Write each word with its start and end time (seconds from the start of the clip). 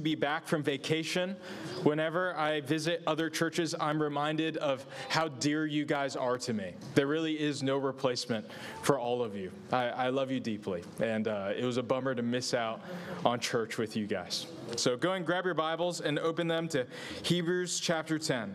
be 0.00 0.14
back 0.14 0.46
from 0.46 0.62
vacation, 0.62 1.36
whenever 1.82 2.34
I 2.36 2.60
visit 2.60 3.02
other 3.06 3.28
churches, 3.30 3.74
I'm 3.78 4.00
reminded 4.00 4.56
of 4.58 4.86
how 5.08 5.28
dear 5.28 5.66
you 5.66 5.84
guys 5.84 6.16
are 6.16 6.38
to 6.38 6.52
me. 6.52 6.74
There 6.94 7.06
really 7.06 7.38
is 7.38 7.62
no 7.62 7.76
replacement 7.76 8.46
for 8.82 8.98
all 8.98 9.22
of 9.22 9.36
you. 9.36 9.50
I, 9.72 9.88
I 9.88 10.08
love 10.08 10.30
you 10.30 10.40
deeply, 10.40 10.82
and 11.00 11.28
uh, 11.28 11.52
it 11.56 11.64
was 11.64 11.76
a 11.76 11.82
bummer 11.82 12.14
to 12.14 12.22
miss 12.22 12.54
out 12.54 12.80
on 13.24 13.40
church 13.40 13.78
with 13.78 13.96
you 13.96 14.06
guys. 14.06 14.46
So 14.76 14.96
go 14.96 15.12
and 15.12 15.24
grab 15.26 15.44
your 15.44 15.54
Bibles 15.54 16.00
and 16.00 16.18
open 16.18 16.48
them 16.48 16.68
to 16.68 16.86
Hebrews 17.22 17.80
chapter 17.80 18.18
10. 18.18 18.54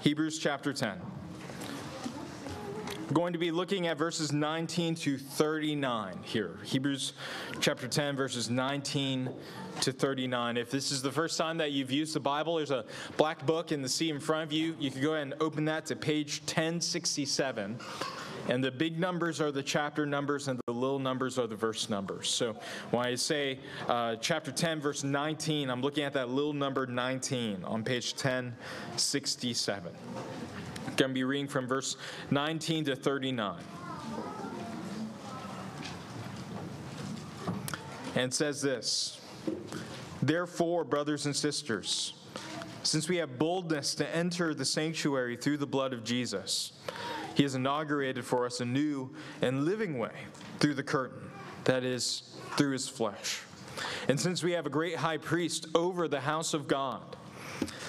Hebrews 0.00 0.38
chapter 0.38 0.72
10 0.72 1.00
going 3.12 3.32
to 3.32 3.38
be 3.38 3.50
looking 3.50 3.86
at 3.86 3.96
verses 3.96 4.32
19 4.32 4.96
to 4.96 5.16
39 5.16 6.18
here. 6.22 6.58
Hebrews 6.64 7.12
chapter 7.60 7.86
10, 7.86 8.16
verses 8.16 8.50
19 8.50 9.30
to 9.80 9.92
39. 9.92 10.56
If 10.56 10.70
this 10.70 10.90
is 10.90 11.02
the 11.02 11.12
first 11.12 11.38
time 11.38 11.58
that 11.58 11.72
you've 11.72 11.92
used 11.92 12.14
the 12.14 12.20
Bible, 12.20 12.56
there's 12.56 12.72
a 12.72 12.84
black 13.16 13.46
book 13.46 13.70
in 13.70 13.80
the 13.80 13.88
seat 13.88 14.10
in 14.10 14.18
front 14.18 14.42
of 14.44 14.52
you. 14.52 14.74
You 14.80 14.90
can 14.90 15.02
go 15.02 15.14
ahead 15.14 15.22
and 15.22 15.34
open 15.40 15.64
that 15.66 15.86
to 15.86 15.96
page 15.96 16.40
1067. 16.46 17.78
And 18.48 18.62
the 18.62 18.70
big 18.70 18.98
numbers 18.98 19.40
are 19.40 19.50
the 19.50 19.62
chapter 19.62 20.06
numbers, 20.06 20.48
and 20.48 20.60
the 20.66 20.72
little 20.72 21.00
numbers 21.00 21.38
are 21.38 21.46
the 21.46 21.56
verse 21.56 21.88
numbers. 21.88 22.28
So 22.28 22.56
when 22.90 23.04
I 23.04 23.14
say 23.16 23.58
uh, 23.88 24.16
chapter 24.16 24.52
10, 24.52 24.80
verse 24.80 25.02
19, 25.04 25.68
I'm 25.68 25.82
looking 25.82 26.04
at 26.04 26.12
that 26.12 26.28
little 26.28 26.52
number 26.52 26.86
19 26.86 27.64
on 27.64 27.82
page 27.82 28.12
1067 28.12 29.92
going 30.96 31.10
to 31.10 31.14
be 31.14 31.24
reading 31.24 31.48
from 31.48 31.66
verse 31.66 31.96
19 32.30 32.86
to 32.86 32.96
39. 32.96 33.62
And 38.14 38.32
says 38.32 38.62
this 38.62 39.20
Therefore, 40.22 40.84
brothers 40.84 41.26
and 41.26 41.36
sisters, 41.36 42.14
since 42.82 43.08
we 43.08 43.16
have 43.16 43.38
boldness 43.38 43.94
to 43.96 44.16
enter 44.16 44.54
the 44.54 44.64
sanctuary 44.64 45.36
through 45.36 45.58
the 45.58 45.66
blood 45.66 45.92
of 45.92 46.04
Jesus, 46.04 46.72
he 47.34 47.42
has 47.42 47.54
inaugurated 47.54 48.24
for 48.24 48.46
us 48.46 48.60
a 48.60 48.64
new 48.64 49.10
and 49.42 49.64
living 49.64 49.98
way 49.98 50.12
through 50.58 50.74
the 50.74 50.82
curtain, 50.82 51.30
that 51.64 51.84
is, 51.84 52.36
through 52.56 52.72
his 52.72 52.88
flesh. 52.88 53.42
And 54.08 54.18
since 54.18 54.42
we 54.42 54.52
have 54.52 54.66
a 54.66 54.70
great 54.70 54.96
high 54.96 55.18
priest 55.18 55.66
over 55.74 56.08
the 56.08 56.20
house 56.20 56.54
of 56.54 56.66
God, 56.66 57.16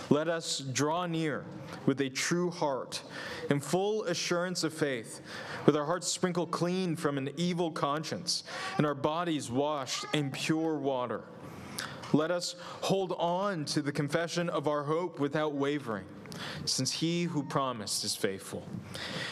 let 0.10 0.28
us 0.28 0.60
draw 0.60 1.06
near 1.06 1.44
with 1.86 2.02
a 2.02 2.10
true 2.10 2.50
heart 2.50 3.02
and 3.50 3.64
full 3.64 4.04
assurance 4.06 4.64
of 4.64 4.74
faith, 4.74 5.22
with 5.66 5.76
our 5.76 5.86
hearts 5.86 6.08
sprinkled 6.08 6.52
clean 6.52 6.96
from 6.96 7.18
an 7.18 7.30
evil 7.38 7.72
conscience 7.72 8.44
and 8.78 8.86
our 8.86 8.96
bodies 8.96 9.52
washed 9.52 10.06
in 10.14 10.32
pure 10.32 10.76
water. 10.76 11.24
Let 12.14 12.32
us 12.32 12.56
hold 12.82 13.14
on 13.18 13.66
to 13.66 13.82
the 13.82 13.92
confession 13.92 14.50
of 14.50 14.68
our 14.68 14.84
hope 14.84 15.20
without 15.20 15.54
wavering, 15.54 16.06
since 16.64 16.92
he 16.92 17.24
who 17.24 17.44
promised 17.44 18.06
is 18.06 18.16
faithful. 18.16 18.66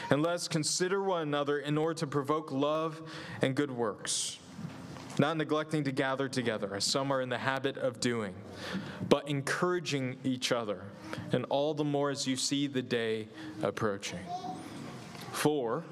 And 0.09 0.21
let 0.21 0.33
us 0.33 0.49
consider 0.49 1.01
one 1.01 1.21
another 1.21 1.59
in 1.59 1.77
order 1.77 1.97
to 1.99 2.07
provoke 2.07 2.51
love 2.51 3.01
and 3.41 3.55
good 3.55 3.71
works 3.71 4.39
not 5.19 5.37
neglecting 5.37 5.83
to 5.83 5.91
gather 5.91 6.27
together, 6.27 6.75
as 6.75 6.83
some 6.83 7.11
are 7.11 7.21
in 7.21 7.29
the 7.29 7.37
habit 7.37 7.77
of 7.77 7.99
doing, 7.99 8.33
but 9.09 9.27
encouraging 9.27 10.17
each 10.23 10.51
other, 10.51 10.81
and 11.31 11.45
all 11.45 11.73
the 11.73 11.83
more 11.83 12.09
as 12.09 12.27
you 12.27 12.35
see 12.35 12.67
the 12.67 12.81
day 12.81 13.27
approaching. 13.61 14.19
For, 15.31 15.83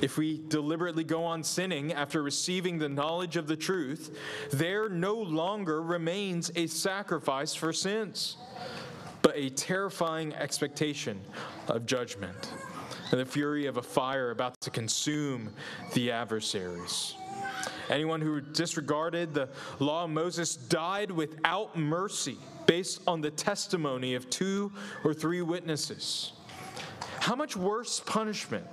if 0.00 0.16
we 0.16 0.40
deliberately 0.48 1.04
go 1.04 1.24
on 1.24 1.42
sinning 1.42 1.92
after 1.92 2.22
receiving 2.22 2.78
the 2.78 2.88
knowledge 2.88 3.36
of 3.36 3.46
the 3.46 3.56
truth, 3.56 4.16
there 4.52 4.88
no 4.88 5.14
longer 5.14 5.82
remains 5.82 6.50
a 6.54 6.66
sacrifice 6.66 7.54
for 7.54 7.72
sins, 7.72 8.36
but 9.22 9.32
a 9.36 9.50
terrifying 9.50 10.34
expectation 10.34 11.20
of 11.66 11.84
judgment 11.86 12.52
and 13.10 13.20
the 13.20 13.26
fury 13.26 13.66
of 13.66 13.78
a 13.78 13.82
fire 13.82 14.30
about 14.30 14.60
to 14.60 14.70
consume 14.70 15.50
the 15.94 16.10
adversaries. 16.10 17.14
Anyone 17.90 18.20
who 18.20 18.40
disregarded 18.40 19.34
the 19.34 19.48
law 19.78 20.04
of 20.04 20.10
Moses 20.10 20.56
died 20.56 21.10
without 21.10 21.76
mercy 21.76 22.36
based 22.66 23.00
on 23.06 23.20
the 23.20 23.30
testimony 23.30 24.14
of 24.14 24.28
two 24.28 24.70
or 25.04 25.14
three 25.14 25.42
witnesses. 25.42 26.32
How 27.20 27.34
much 27.34 27.56
worse 27.56 28.00
punishment 28.00 28.66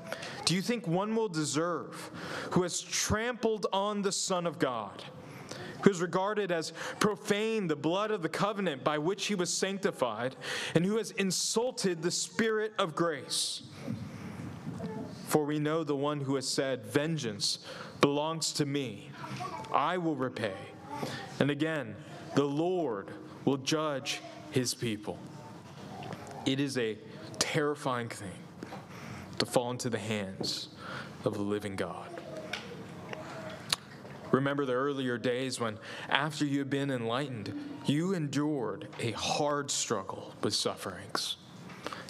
do 0.45 0.53
you 0.53 0.61
think 0.61 0.87
one 0.87 1.15
will 1.15 1.29
deserve 1.29 2.11
who 2.51 2.63
has 2.63 2.79
trampled 2.81 3.67
on 3.73 4.01
the 4.01 4.11
Son 4.11 4.45
of 4.45 4.59
God, 4.59 5.03
who 5.81 5.89
has 5.89 6.01
regarded 6.01 6.51
as 6.51 6.71
profane 6.99 7.67
the 7.67 7.75
blood 7.75 8.11
of 8.11 8.21
the 8.21 8.29
covenant 8.29 8.83
by 8.83 8.97
which 8.97 9.25
he 9.25 9.35
was 9.35 9.51
sanctified, 9.51 10.35
and 10.73 10.85
who 10.85 10.97
has 10.97 11.11
insulted 11.11 12.01
the 12.01 12.11
Spirit 12.11 12.73
of 12.77 12.95
grace? 12.95 13.63
For 15.27 15.43
we 15.43 15.59
know 15.59 15.83
the 15.83 15.95
one 15.95 16.21
who 16.21 16.35
has 16.35 16.47
said, 16.47 16.85
Vengeance 16.85 17.59
belongs 18.01 18.53
to 18.53 18.65
me. 18.65 19.09
I 19.73 19.97
will 19.97 20.15
repay. 20.15 20.53
And 21.39 21.49
again, 21.51 21.95
the 22.35 22.45
Lord 22.45 23.09
will 23.43 23.57
judge 23.57 24.21
his 24.51 24.73
people. 24.73 25.19
It 26.45 26.59
is 26.59 26.77
a 26.77 26.97
terrifying 27.39 28.09
thing 28.09 28.37
to 29.39 29.45
fall 29.45 29.71
into 29.71 29.89
the 29.89 29.99
hands 29.99 30.69
of 31.23 31.33
the 31.33 31.41
living 31.41 31.75
God. 31.75 32.09
Remember 34.31 34.65
the 34.65 34.73
earlier 34.73 35.17
days 35.17 35.59
when, 35.59 35.77
after 36.09 36.45
you 36.45 36.59
had 36.59 36.69
been 36.69 36.91
enlightened, 36.91 37.53
you 37.85 38.13
endured 38.13 38.87
a 38.99 39.11
hard 39.11 39.71
struggle 39.71 40.33
with 40.41 40.53
sufferings. 40.53 41.37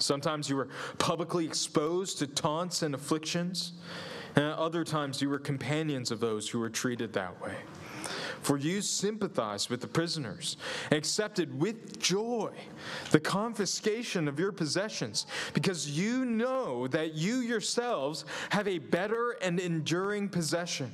Sometimes 0.06 0.50
you 0.50 0.56
were 0.56 0.70
publicly 0.98 1.46
exposed 1.46 2.20
to 2.20 2.28
taunts 2.28 2.84
and 2.84 2.94
afflictions. 2.94 3.74
And 4.36 4.46
at 4.46 4.58
other 4.58 4.84
times, 4.84 5.22
you 5.22 5.30
were 5.30 5.40
companions 5.40 6.12
of 6.12 6.20
those 6.20 6.50
who 6.50 6.60
were 6.60 6.70
treated 6.70 7.14
that 7.14 7.42
way. 7.42 7.56
For 8.42 8.58
you 8.58 8.82
sympathized 8.82 9.70
with 9.72 9.82
the 9.82 9.88
prisoners 9.88 10.58
and 10.92 10.98
accepted 10.98 11.60
with 11.60 12.00
joy 12.00 12.52
the 13.10 13.20
confiscation 13.20 14.28
of 14.28 14.38
your 14.38 14.52
possessions, 14.52 15.26
because 15.54 15.90
you 15.90 16.26
know 16.26 16.86
that 16.88 17.16
you 17.16 17.38
yourselves 17.38 18.26
have 18.50 18.68
a 18.68 18.78
better 18.78 19.32
and 19.42 19.60
enduring 19.60 20.30
possession. 20.30 20.92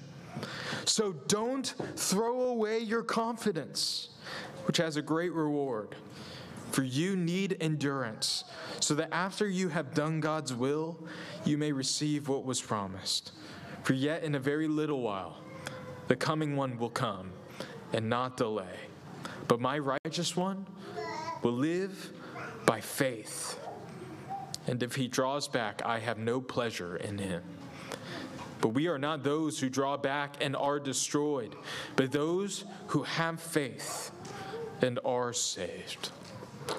So 0.86 1.12
don't 1.28 1.74
throw 1.98 2.44
away 2.44 2.80
your 2.80 3.04
confidence, 3.04 4.10
which 4.66 4.78
has 4.78 4.96
a 4.96 5.02
great 5.02 5.34
reward. 5.34 5.96
For 6.72 6.84
you 6.84 7.16
need 7.16 7.58
endurance, 7.60 8.46
so 8.80 8.96
that 8.96 9.14
after 9.14 9.48
you 9.48 9.70
have 9.70 9.94
done 9.94 10.22
God's 10.22 10.54
will, 10.54 10.98
you 11.44 11.58
may 11.58 11.72
receive 11.72 12.30
what 12.30 12.46
was 12.46 12.62
promised. 12.62 13.34
For 13.84 13.94
yet 13.94 14.24
in 14.24 14.36
a 14.36 14.40
very 14.40 14.68
little 14.68 15.02
while, 15.02 15.38
the 16.08 16.16
coming 16.16 16.56
one 16.56 16.78
will 16.78 16.90
come 16.90 17.32
and 17.94 18.10
not 18.10 18.38
delay. 18.38 18.80
But 19.48 19.60
my 19.60 19.80
righteous 19.80 20.38
one 20.38 20.66
will 21.44 21.54
live 21.54 22.14
by 22.66 22.80
faith. 22.80 23.60
And 24.68 24.82
if 24.82 24.96
he 24.96 25.08
draws 25.08 25.48
back, 25.48 25.82
I 25.84 26.00
have 26.00 26.20
no 26.20 26.40
pleasure 26.40 26.96
in 26.96 27.18
him. 27.18 27.44
But 28.62 28.70
we 28.70 28.88
are 28.88 29.00
not 29.00 29.24
those 29.24 29.60
who 29.60 29.70
draw 29.70 29.98
back 29.98 30.36
and 30.40 30.56
are 30.56 30.80
destroyed, 30.80 31.56
but 31.96 32.12
those 32.12 32.64
who 32.88 33.04
have 33.04 33.42
faith 33.42 34.12
and 34.82 35.00
are 35.04 35.34
saved. 35.34 36.12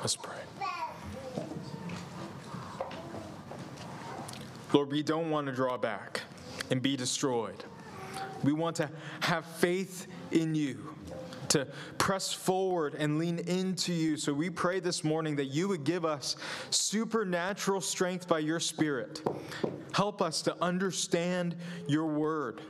Let's 0.01 0.17
pray. 0.17 0.37
Lord, 4.73 4.91
we 4.91 5.03
don't 5.03 5.31
want 5.31 5.47
to 5.49 5.53
draw 5.53 5.77
back 5.77 6.23
and 6.71 6.81
be 6.81 6.97
destroyed. 6.97 7.63
We 8.43 8.53
want 8.53 8.77
to 8.77 8.91
have 9.21 9.45
faith 9.45 10.07
in 10.31 10.55
you, 10.55 10.95
to 11.51 11.67
press 11.99 12.33
forward 12.33 12.95
and 12.99 13.19
lean 13.19 13.39
into 13.41 13.93
you. 13.93 14.17
So 14.17 14.33
we 14.33 14.49
pray 14.49 14.81
this 14.81 15.05
morning 15.05 15.37
that 15.37 15.47
you 15.47 15.69
would 15.69 15.85
give 15.85 16.05
us 16.05 16.37
supernatural 16.71 17.83
strength 17.83 18.27
by 18.27 18.39
your 18.39 18.59
Spirit. 18.59 19.23
Help 19.93 20.23
us 20.23 20.41
to 20.43 20.57
understand 20.63 21.55
your 21.87 22.07
word, 22.07 22.63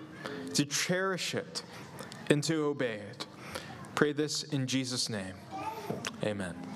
to 0.55 0.65
cherish 0.65 1.37
it, 1.37 1.63
and 2.29 2.43
to 2.45 2.65
obey 2.65 2.95
it. 2.95 3.27
Pray 3.95 4.13
this 4.13 4.43
in 4.43 4.67
Jesus' 4.67 5.09
name. 5.09 5.35
Amen. 6.25 6.72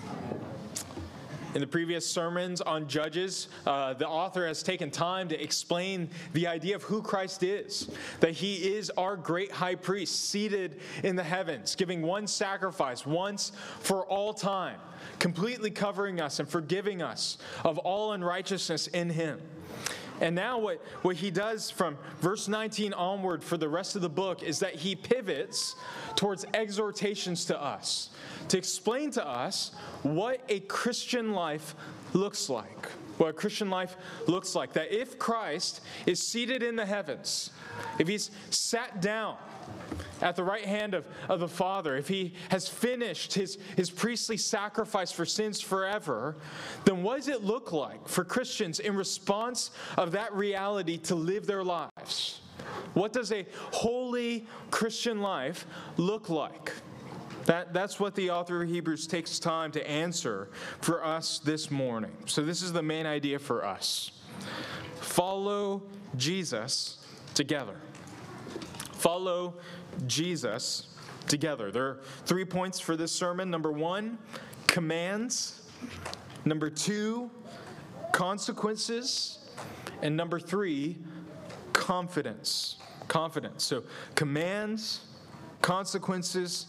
In 1.56 1.62
the 1.62 1.66
previous 1.66 2.06
sermons 2.06 2.60
on 2.60 2.86
Judges, 2.86 3.48
uh, 3.66 3.94
the 3.94 4.06
author 4.06 4.46
has 4.46 4.62
taken 4.62 4.90
time 4.90 5.26
to 5.30 5.42
explain 5.42 6.10
the 6.34 6.46
idea 6.46 6.76
of 6.76 6.82
who 6.82 7.00
Christ 7.00 7.42
is, 7.42 7.90
that 8.20 8.32
he 8.32 8.56
is 8.56 8.90
our 8.98 9.16
great 9.16 9.50
high 9.50 9.76
priest 9.76 10.28
seated 10.28 10.78
in 11.02 11.16
the 11.16 11.22
heavens, 11.22 11.74
giving 11.74 12.02
one 12.02 12.26
sacrifice 12.26 13.06
once 13.06 13.52
for 13.80 14.04
all 14.04 14.34
time, 14.34 14.76
completely 15.18 15.70
covering 15.70 16.20
us 16.20 16.40
and 16.40 16.46
forgiving 16.46 17.00
us 17.00 17.38
of 17.64 17.78
all 17.78 18.12
unrighteousness 18.12 18.88
in 18.88 19.08
him. 19.08 19.40
And 20.20 20.34
now, 20.34 20.58
what, 20.58 20.84
what 21.02 21.16
he 21.16 21.30
does 21.30 21.70
from 21.70 21.96
verse 22.20 22.48
19 22.48 22.92
onward 22.92 23.42
for 23.42 23.56
the 23.56 23.68
rest 23.68 23.96
of 23.96 24.02
the 24.02 24.10
book 24.10 24.42
is 24.42 24.58
that 24.58 24.74
he 24.74 24.94
pivots 24.94 25.74
towards 26.16 26.44
exhortations 26.54 27.46
to 27.46 27.62
us, 27.62 28.10
to 28.48 28.58
explain 28.58 29.10
to 29.12 29.26
us 29.26 29.72
what 30.02 30.40
a 30.48 30.60
Christian 30.60 31.32
life 31.32 31.74
looks 32.12 32.48
like. 32.48 32.88
What 33.18 33.30
a 33.30 33.32
Christian 33.32 33.70
life 33.70 33.96
looks 34.26 34.54
like. 34.54 34.74
That 34.74 34.92
if 34.92 35.18
Christ 35.18 35.80
is 36.04 36.20
seated 36.20 36.62
in 36.62 36.76
the 36.76 36.84
heavens, 36.84 37.50
if 37.98 38.08
he's 38.08 38.30
sat 38.50 39.00
down, 39.00 39.36
at 40.22 40.36
the 40.36 40.44
right 40.44 40.64
hand 40.64 40.94
of, 40.94 41.06
of 41.28 41.40
the 41.40 41.48
Father, 41.48 41.96
if 41.96 42.08
he 42.08 42.34
has 42.50 42.68
finished 42.68 43.34
his, 43.34 43.58
his 43.76 43.90
priestly 43.90 44.36
sacrifice 44.36 45.12
for 45.12 45.24
sins 45.24 45.60
forever, 45.60 46.36
then 46.84 47.02
what 47.02 47.16
does 47.16 47.28
it 47.28 47.42
look 47.42 47.72
like 47.72 48.06
for 48.08 48.24
Christians 48.24 48.80
in 48.80 48.94
response 48.96 49.70
of 49.96 50.12
that 50.12 50.32
reality 50.32 50.98
to 50.98 51.14
live 51.14 51.46
their 51.46 51.64
lives? 51.64 52.40
What 52.94 53.12
does 53.12 53.32
a 53.32 53.46
holy 53.72 54.46
Christian 54.70 55.20
life 55.20 55.66
look 55.96 56.30
like? 56.30 56.72
That, 57.46 57.72
that's 57.72 57.98
what 57.98 58.14
the 58.14 58.30
author 58.30 58.62
of 58.62 58.68
Hebrews 58.68 59.06
takes 59.06 59.38
time 59.38 59.72
to 59.72 59.88
answer 59.88 60.50
for 60.80 61.04
us 61.04 61.38
this 61.38 61.70
morning. 61.70 62.12
So, 62.26 62.42
this 62.42 62.60
is 62.60 62.72
the 62.72 62.82
main 62.82 63.06
idea 63.06 63.38
for 63.38 63.64
us 63.64 64.10
follow 65.00 65.82
Jesus 66.16 66.98
together. 67.34 67.76
Follow 68.92 69.54
Jesus 70.06 70.88
together. 71.28 71.70
There 71.70 71.84
are 71.84 72.00
three 72.24 72.44
points 72.44 72.80
for 72.80 72.96
this 72.96 73.12
sermon. 73.12 73.50
Number 73.50 73.72
one, 73.72 74.18
commands. 74.66 75.62
Number 76.44 76.68
two, 76.70 77.30
consequences. 78.12 79.38
And 80.02 80.16
number 80.16 80.38
three, 80.38 80.98
confidence. 81.72 82.76
Confidence. 83.08 83.64
So, 83.64 83.84
commands, 84.14 85.00
consequences, 85.62 86.66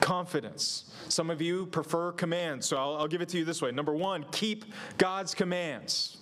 confidence. 0.00 0.84
Some 1.08 1.30
of 1.30 1.40
you 1.40 1.66
prefer 1.66 2.12
commands, 2.12 2.66
so 2.66 2.76
I'll, 2.76 2.96
I'll, 2.96 3.08
give 3.08 3.20
it 3.20 3.28
to 3.30 3.38
you 3.38 3.44
this 3.44 3.62
way. 3.62 3.70
Number 3.70 3.94
one, 3.94 4.24
keep 4.32 4.64
God's 4.98 5.34
commands. 5.34 6.18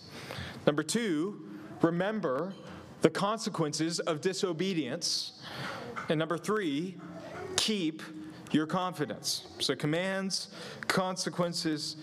Number 0.66 0.82
two, 0.82 1.48
remember 1.82 2.54
the 3.02 3.10
consequences 3.10 4.00
of 4.00 4.20
disobedience. 4.20 5.40
And 6.08 6.19
number 6.19 6.38
three, 6.38 6.96
keep 7.56 8.02
your 8.50 8.66
confidence. 8.66 9.46
So, 9.60 9.75
commands, 9.75 10.48
consequences, 10.86 11.96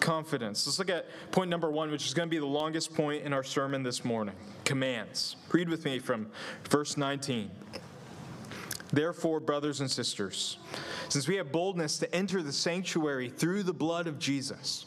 confidence. 0.00 0.66
Let's 0.66 0.78
look 0.78 0.90
at 0.90 1.06
point 1.30 1.48
number 1.48 1.70
one, 1.70 1.90
which 1.90 2.06
is 2.06 2.14
going 2.14 2.28
to 2.28 2.30
be 2.30 2.38
the 2.38 2.46
longest 2.46 2.94
point 2.94 3.24
in 3.24 3.32
our 3.32 3.44
sermon 3.44 3.82
this 3.82 4.04
morning 4.04 4.34
commands. 4.64 5.36
Read 5.52 5.68
with 5.68 5.84
me 5.84 5.98
from 5.98 6.28
verse 6.68 6.96
19. 6.96 7.50
Therefore, 8.92 9.40
brothers 9.40 9.80
and 9.80 9.90
sisters, 9.90 10.58
since 11.08 11.26
we 11.26 11.36
have 11.36 11.50
boldness 11.50 11.98
to 11.98 12.14
enter 12.14 12.42
the 12.42 12.52
sanctuary 12.52 13.30
through 13.30 13.62
the 13.62 13.72
blood 13.72 14.06
of 14.06 14.18
Jesus, 14.18 14.86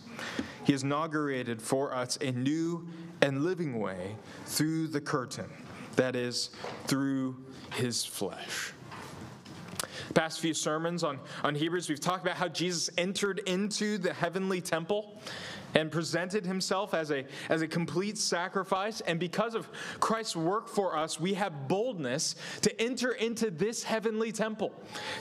he 0.63 0.73
has 0.73 0.83
inaugurated 0.83 1.61
for 1.61 1.93
us 1.93 2.17
a 2.21 2.31
new 2.31 2.87
and 3.21 3.43
living 3.43 3.79
way 3.79 4.15
through 4.45 4.87
the 4.87 5.01
curtain, 5.01 5.49
that 5.95 6.15
is, 6.15 6.51
through 6.85 7.35
his 7.73 8.05
flesh. 8.05 8.73
Past 10.13 10.39
few 10.39 10.53
sermons 10.53 11.03
on, 11.03 11.19
on 11.43 11.55
Hebrews, 11.55 11.89
we've 11.89 11.99
talked 11.99 12.23
about 12.23 12.37
how 12.37 12.47
Jesus 12.47 12.89
entered 12.97 13.39
into 13.47 13.97
the 13.97 14.13
heavenly 14.13 14.61
temple 14.61 15.19
and 15.75 15.91
presented 15.91 16.45
himself 16.45 16.93
as 16.93 17.11
a, 17.11 17.25
as 17.49 17.61
a 17.61 17.67
complete 17.67 18.17
sacrifice. 18.17 19.01
And 19.01 19.19
because 19.19 19.53
of 19.53 19.69
Christ's 19.99 20.35
work 20.35 20.69
for 20.69 20.97
us, 20.97 21.19
we 21.19 21.33
have 21.33 21.67
boldness 21.67 22.35
to 22.61 22.81
enter 22.81 23.11
into 23.11 23.51
this 23.51 23.83
heavenly 23.83 24.31
temple, 24.31 24.73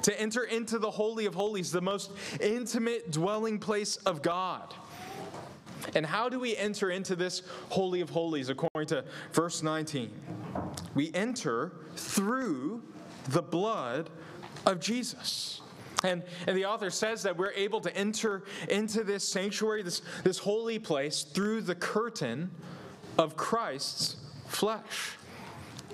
to 0.02 0.18
enter 0.18 0.44
into 0.44 0.78
the 0.78 0.90
Holy 0.90 1.26
of 1.26 1.34
Holies, 1.34 1.72
the 1.72 1.82
most 1.82 2.12
intimate 2.40 3.10
dwelling 3.10 3.58
place 3.58 3.96
of 3.96 4.22
God. 4.22 4.72
And 5.94 6.06
how 6.06 6.28
do 6.28 6.40
we 6.40 6.56
enter 6.56 6.90
into 6.90 7.14
this 7.14 7.42
Holy 7.68 8.00
of 8.00 8.08
Holies 8.08 8.48
according 8.48 8.88
to 8.88 9.04
verse 9.32 9.62
19? 9.62 10.10
We 10.94 11.12
enter 11.12 11.72
through 11.96 12.82
the 13.28 13.42
blood 13.42 14.08
of 14.64 14.80
Jesus. 14.80 15.60
And, 16.04 16.22
and 16.46 16.56
the 16.56 16.66
author 16.66 16.90
says 16.90 17.22
that 17.22 17.36
we're 17.36 17.52
able 17.52 17.80
to 17.80 17.96
enter 17.96 18.44
into 18.68 19.02
this 19.02 19.26
sanctuary, 19.26 19.82
this, 19.82 20.02
this 20.22 20.38
holy 20.38 20.78
place, 20.78 21.22
through 21.22 21.62
the 21.62 21.74
curtain 21.74 22.50
of 23.18 23.36
Christ's 23.36 24.16
flesh. 24.46 25.16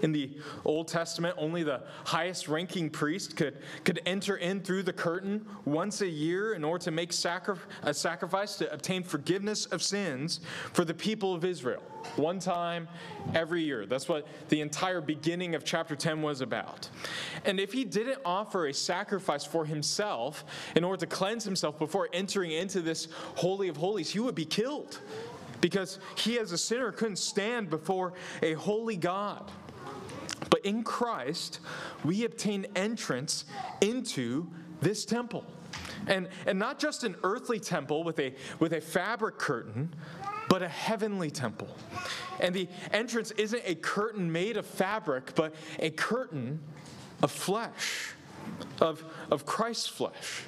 In 0.03 0.13
the 0.13 0.31
Old 0.65 0.89
Testament, 0.89 1.35
only 1.39 1.63
the 1.63 1.83
highest 2.05 2.49
ranking 2.49 2.91
priest 2.91 3.37
could, 3.37 3.57
could 3.85 4.01
enter 4.07 4.37
in 4.37 4.61
through 4.61 4.83
the 4.85 4.93
curtain 4.93 5.47
once 5.65 6.01
a 6.01 6.09
year 6.09 6.55
in 6.55 6.65
order 6.65 6.85
to 6.85 6.91
make 6.91 7.13
sacri- 7.13 7.57
a 7.83 7.93
sacrifice 7.93 8.57
to 8.57 8.73
obtain 8.73 9.03
forgiveness 9.03 9.67
of 9.67 9.83
sins 9.83 10.41
for 10.73 10.85
the 10.85 10.95
people 10.95 11.35
of 11.35 11.45
Israel. 11.45 11.83
One 12.17 12.39
time 12.39 12.89
every 13.35 13.63
year. 13.63 13.85
That's 13.85 14.09
what 14.09 14.27
the 14.49 14.61
entire 14.63 15.01
beginning 15.01 15.55
of 15.55 15.65
chapter 15.65 15.95
10 15.95 16.23
was 16.23 16.41
about. 16.41 16.89
And 17.45 17.61
if 17.61 17.73
he 17.73 17.85
didn't 17.85 18.21
offer 18.25 18.67
a 18.67 18.75
sacrifice 18.75 19.45
for 19.45 19.67
himself 19.67 20.45
in 20.77 20.85
order 20.85 21.01
to 21.01 21.07
cleanse 21.07 21.45
himself 21.45 21.79
before 21.79 22.09
entering 22.13 22.53
into 22.53 22.81
this 22.81 23.09
Holy 23.37 23.69
of 23.69 23.77
Holies, 23.77 24.11
he 24.11 24.19
would 24.19 24.35
be 24.35 24.47
killed 24.47 24.99
because 25.61 25.99
he, 26.15 26.39
as 26.39 26.53
a 26.53 26.59
sinner, 26.59 26.91
couldn't 26.91 27.17
stand 27.17 27.71
before 27.71 28.15
a 28.43 28.55
holy 28.55 28.97
God. 28.97 29.51
But 30.51 30.65
in 30.67 30.83
Christ, 30.83 31.61
we 32.05 32.25
obtain 32.25 32.67
entrance 32.77 33.45
into 33.81 34.49
this 34.81 35.05
temple. 35.05 35.45
And, 36.07 36.29
and 36.47 36.59
not 36.59 36.79
just 36.79 37.05
an 37.05 37.15
earthly 37.23 37.61
temple 37.61 38.03
with 38.03 38.19
a, 38.19 38.35
with 38.59 38.73
a 38.73 38.81
fabric 38.81 39.39
curtain, 39.39 39.95
but 40.49 40.63
a 40.63 40.69
heavenly 40.69 41.31
temple. 41.31 41.69
And 42.41 42.55
the 42.55 42.69
entrance 42.93 43.31
isn't 43.33 43.63
a 43.65 43.77
curtain 43.77 44.31
made 44.31 44.57
of 44.57 44.67
fabric, 44.67 45.35
but 45.35 45.55
a 45.79 45.91
curtain 45.91 46.61
of 47.23 47.31
flesh, 47.31 48.15
of, 48.81 49.05
of 49.31 49.47
Christ's 49.47 49.87
flesh. 49.87 50.43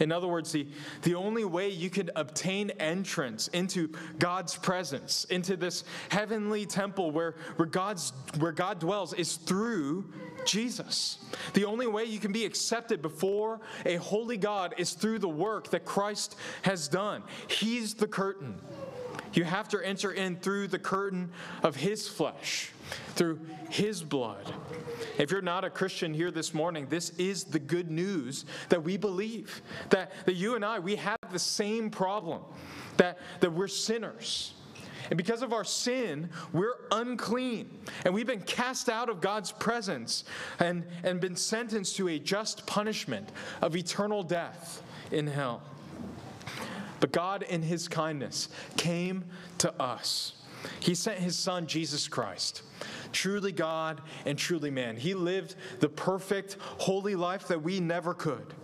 In 0.00 0.12
other 0.12 0.26
words, 0.26 0.52
the, 0.52 0.66
the 1.02 1.14
only 1.14 1.44
way 1.44 1.68
you 1.68 1.90
can 1.90 2.10
obtain 2.16 2.70
entrance 2.70 3.48
into 3.48 3.90
God's 4.18 4.56
presence, 4.56 5.24
into 5.30 5.56
this 5.56 5.84
heavenly 6.10 6.66
temple 6.66 7.10
where, 7.10 7.36
where, 7.56 7.66
God's, 7.66 8.12
where 8.38 8.52
God 8.52 8.78
dwells, 8.78 9.12
is 9.14 9.36
through 9.36 10.04
Jesus. 10.44 11.18
The 11.54 11.64
only 11.64 11.86
way 11.86 12.04
you 12.04 12.18
can 12.18 12.32
be 12.32 12.44
accepted 12.44 13.02
before 13.02 13.60
a 13.84 13.96
holy 13.96 14.36
God 14.36 14.74
is 14.78 14.92
through 14.92 15.18
the 15.18 15.28
work 15.28 15.70
that 15.70 15.84
Christ 15.84 16.36
has 16.62 16.88
done. 16.88 17.22
He's 17.48 17.94
the 17.94 18.06
curtain. 18.06 18.60
You 19.32 19.44
have 19.44 19.68
to 19.68 19.84
enter 19.84 20.12
in 20.12 20.36
through 20.36 20.68
the 20.68 20.78
curtain 20.78 21.30
of 21.62 21.76
His 21.76 22.08
flesh, 22.08 22.70
through 23.14 23.40
His 23.70 24.02
blood. 24.02 24.52
If 25.18 25.30
you're 25.30 25.42
not 25.42 25.64
a 25.64 25.70
Christian 25.70 26.12
here 26.12 26.30
this 26.30 26.54
morning, 26.54 26.86
this 26.88 27.10
is 27.10 27.44
the 27.44 27.58
good 27.58 27.90
news 27.90 28.44
that 28.68 28.82
we 28.82 28.96
believe. 28.96 29.62
That, 29.90 30.12
that 30.26 30.34
you 30.34 30.54
and 30.54 30.64
I, 30.64 30.78
we 30.78 30.96
have 30.96 31.18
the 31.32 31.38
same 31.38 31.90
problem, 31.90 32.42
that, 32.96 33.18
that 33.40 33.52
we're 33.52 33.68
sinners. 33.68 34.54
And 35.10 35.16
because 35.16 35.42
of 35.42 35.52
our 35.52 35.64
sin, 35.64 36.30
we're 36.52 36.74
unclean. 36.90 37.70
And 38.04 38.12
we've 38.12 38.26
been 38.26 38.40
cast 38.40 38.88
out 38.88 39.08
of 39.08 39.20
God's 39.20 39.52
presence 39.52 40.24
and, 40.58 40.84
and 41.04 41.20
been 41.20 41.36
sentenced 41.36 41.96
to 41.96 42.08
a 42.08 42.18
just 42.18 42.66
punishment 42.66 43.30
of 43.62 43.76
eternal 43.76 44.22
death 44.22 44.82
in 45.12 45.26
hell. 45.26 45.62
But 46.98 47.12
God, 47.12 47.42
in 47.44 47.62
His 47.62 47.88
kindness, 47.88 48.48
came 48.76 49.24
to 49.58 49.72
us. 49.80 50.32
He 50.80 50.94
sent 50.94 51.18
His 51.18 51.36
Son, 51.36 51.66
Jesus 51.66 52.08
Christ, 52.08 52.62
truly 53.12 53.52
God 53.52 54.00
and 54.24 54.38
truly 54.38 54.70
man. 54.70 54.96
He 54.96 55.14
lived 55.14 55.56
the 55.80 55.88
perfect, 55.88 56.56
holy 56.60 57.14
life 57.14 57.48
that 57.48 57.62
we 57.62 57.80
never 57.80 58.14
could. 58.14 58.54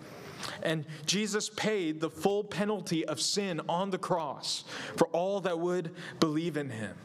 And 0.62 0.85
Jesus 1.06 1.49
paid 1.49 2.00
the 2.00 2.11
full 2.11 2.44
penalty 2.44 3.04
of 3.04 3.21
sin 3.21 3.61
on 3.68 3.90
the 3.90 3.99
cross 3.99 4.64
for 4.97 5.06
all 5.09 5.40
that 5.42 5.59
would 5.59 5.94
believe 6.21 6.56
in 6.56 6.71
him. 6.71 6.97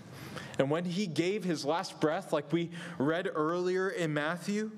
And 0.60 0.72
when 0.72 0.86
he 0.86 1.06
gave 1.06 1.44
his 1.44 1.64
last 1.64 2.00
breath, 2.00 2.34
like 2.34 2.52
we 2.52 2.72
read 2.98 3.30
earlier 3.34 3.90
in 3.90 4.14
Matthew, 4.14 4.72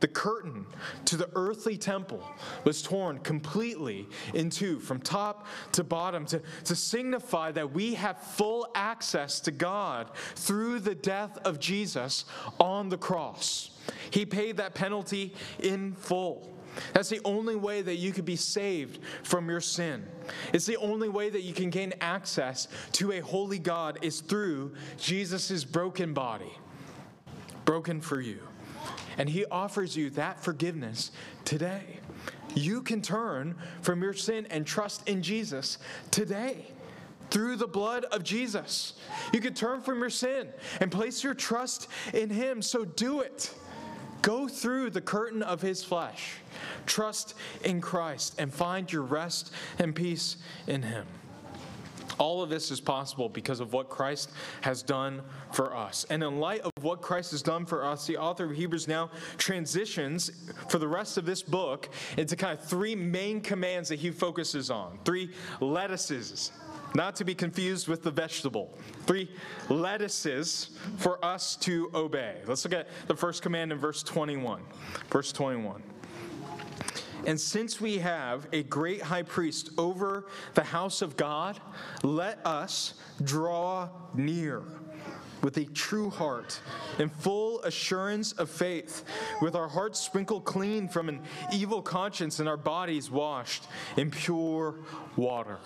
the 0.00 0.08
curtain 0.08 0.66
to 1.04 1.16
the 1.16 1.28
earthly 1.34 1.76
temple 1.76 2.22
was 2.64 2.82
torn 2.82 3.18
completely 3.18 4.08
in 4.34 4.50
two, 4.50 4.80
from 4.80 5.00
top 5.00 5.46
to 5.72 5.84
bottom, 5.84 6.24
to, 6.26 6.42
to 6.64 6.74
signify 6.74 7.52
that 7.52 7.72
we 7.72 7.94
have 7.94 8.18
full 8.18 8.68
access 8.74 9.40
to 9.40 9.50
God 9.50 10.10
through 10.34 10.80
the 10.80 10.94
death 10.94 11.38
of 11.44 11.60
Jesus 11.60 12.24
on 12.58 12.88
the 12.88 12.98
cross. 12.98 13.70
He 14.10 14.24
paid 14.24 14.56
that 14.56 14.74
penalty 14.74 15.34
in 15.58 15.94
full. 15.94 16.50
That's 16.92 17.08
the 17.08 17.20
only 17.24 17.56
way 17.56 17.82
that 17.82 17.96
you 17.96 18.12
could 18.12 18.24
be 18.24 18.36
saved 18.36 19.00
from 19.22 19.48
your 19.48 19.60
sin. 19.60 20.06
It's 20.52 20.66
the 20.66 20.76
only 20.76 21.08
way 21.08 21.28
that 21.28 21.42
you 21.42 21.52
can 21.52 21.68
gain 21.68 21.92
access 22.00 22.68
to 22.92 23.12
a 23.12 23.20
holy 23.20 23.58
God 23.58 23.98
is 24.02 24.20
through 24.20 24.74
Jesus' 24.96 25.64
broken 25.64 26.14
body, 26.14 26.52
broken 27.64 28.00
for 28.00 28.20
you. 28.20 28.40
And 29.20 29.28
he 29.28 29.44
offers 29.44 29.94
you 29.94 30.08
that 30.10 30.42
forgiveness 30.42 31.10
today. 31.44 31.98
You 32.54 32.80
can 32.80 33.02
turn 33.02 33.54
from 33.82 34.02
your 34.02 34.14
sin 34.14 34.46
and 34.48 34.66
trust 34.66 35.06
in 35.06 35.22
Jesus 35.22 35.76
today 36.10 36.64
through 37.30 37.56
the 37.56 37.66
blood 37.66 38.06
of 38.06 38.24
Jesus. 38.24 38.94
You 39.34 39.40
can 39.40 39.52
turn 39.52 39.82
from 39.82 40.00
your 40.00 40.08
sin 40.08 40.48
and 40.80 40.90
place 40.90 41.22
your 41.22 41.34
trust 41.34 41.88
in 42.14 42.30
Him. 42.30 42.62
So 42.62 42.86
do 42.86 43.20
it. 43.20 43.52
Go 44.22 44.48
through 44.48 44.88
the 44.88 45.02
curtain 45.02 45.42
of 45.42 45.60
His 45.60 45.84
flesh. 45.84 46.36
Trust 46.86 47.34
in 47.62 47.82
Christ 47.82 48.36
and 48.38 48.50
find 48.50 48.90
your 48.90 49.02
rest 49.02 49.52
and 49.78 49.94
peace 49.94 50.38
in 50.66 50.80
Him. 50.80 51.04
All 52.20 52.42
of 52.42 52.50
this 52.50 52.70
is 52.70 52.80
possible 52.80 53.30
because 53.30 53.60
of 53.60 53.72
what 53.72 53.88
Christ 53.88 54.30
has 54.60 54.82
done 54.82 55.22
for 55.52 55.74
us. 55.74 56.04
And 56.10 56.22
in 56.22 56.38
light 56.38 56.60
of 56.60 56.70
what 56.82 57.00
Christ 57.00 57.30
has 57.30 57.40
done 57.40 57.64
for 57.64 57.82
us, 57.82 58.06
the 58.06 58.18
author 58.18 58.44
of 58.44 58.50
Hebrews 58.50 58.86
now 58.86 59.10
transitions 59.38 60.30
for 60.68 60.78
the 60.78 60.86
rest 60.86 61.16
of 61.16 61.24
this 61.24 61.42
book 61.42 61.88
into 62.18 62.36
kind 62.36 62.58
of 62.58 62.64
three 62.64 62.94
main 62.94 63.40
commands 63.40 63.88
that 63.88 63.98
he 63.98 64.10
focuses 64.10 64.70
on 64.70 64.98
three 65.02 65.30
lettuces 65.60 66.52
not 66.94 67.16
to 67.16 67.24
be 67.24 67.34
confused 67.34 67.88
with 67.88 68.02
the 68.02 68.10
vegetable. 68.10 68.76
Three 69.06 69.30
lettuces 69.68 70.70
for 70.98 71.24
us 71.24 71.56
to 71.56 71.90
obey. 71.94 72.38
Let's 72.46 72.64
look 72.64 72.74
at 72.74 72.88
the 73.06 73.16
first 73.16 73.42
command 73.42 73.72
in 73.72 73.78
verse 73.78 74.02
21. 74.02 74.60
Verse 75.08 75.32
21. 75.32 75.82
And 77.26 77.40
since 77.40 77.80
we 77.80 77.98
have 77.98 78.46
a 78.52 78.62
great 78.64 79.02
high 79.02 79.22
priest 79.22 79.70
over 79.78 80.26
the 80.54 80.62
house 80.62 81.02
of 81.02 81.16
God, 81.16 81.60
let 82.02 82.44
us 82.46 82.94
draw 83.22 83.88
near 84.14 84.62
with 85.42 85.56
a 85.56 85.64
true 85.66 86.10
heart 86.10 86.60
and 86.98 87.10
full 87.10 87.62
assurance 87.62 88.32
of 88.32 88.50
faith, 88.50 89.04
with 89.40 89.54
our 89.54 89.68
hearts 89.68 89.98
sprinkled 89.98 90.44
clean 90.44 90.88
from 90.88 91.08
an 91.08 91.20
evil 91.52 91.80
conscience 91.80 92.40
and 92.40 92.48
our 92.48 92.56
bodies 92.56 93.10
washed 93.10 93.64
in 93.96 94.10
pure 94.10 94.76
water. 95.16 95.58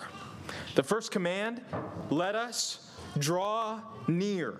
The 0.75 0.83
first 0.83 1.11
command 1.11 1.61
let 2.09 2.35
us 2.35 2.91
draw 3.17 3.81
near. 4.07 4.59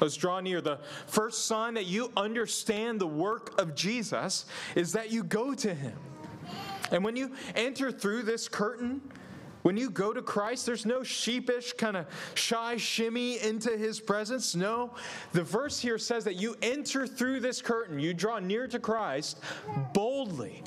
Let's 0.00 0.16
draw 0.16 0.40
near. 0.40 0.60
The 0.60 0.78
first 1.06 1.46
sign 1.46 1.74
that 1.74 1.86
you 1.86 2.10
understand 2.16 3.00
the 3.00 3.06
work 3.06 3.60
of 3.60 3.74
Jesus 3.74 4.46
is 4.74 4.92
that 4.92 5.10
you 5.10 5.22
go 5.22 5.54
to 5.54 5.74
him. 5.74 5.98
And 6.90 7.04
when 7.04 7.16
you 7.16 7.32
enter 7.54 7.90
through 7.90 8.22
this 8.22 8.48
curtain, 8.48 9.00
when 9.62 9.76
you 9.76 9.90
go 9.90 10.12
to 10.12 10.22
Christ, 10.22 10.66
there's 10.66 10.86
no 10.86 11.02
sheepish, 11.02 11.72
kind 11.74 11.96
of 11.96 12.06
shy 12.34 12.76
shimmy 12.76 13.40
into 13.40 13.76
his 13.76 14.00
presence. 14.00 14.54
No, 14.54 14.94
the 15.32 15.42
verse 15.42 15.80
here 15.80 15.98
says 15.98 16.24
that 16.24 16.36
you 16.36 16.56
enter 16.62 17.06
through 17.06 17.40
this 17.40 17.60
curtain, 17.60 17.98
you 17.98 18.14
draw 18.14 18.38
near 18.38 18.66
to 18.68 18.78
Christ 18.78 19.40
boldly. 19.92 20.62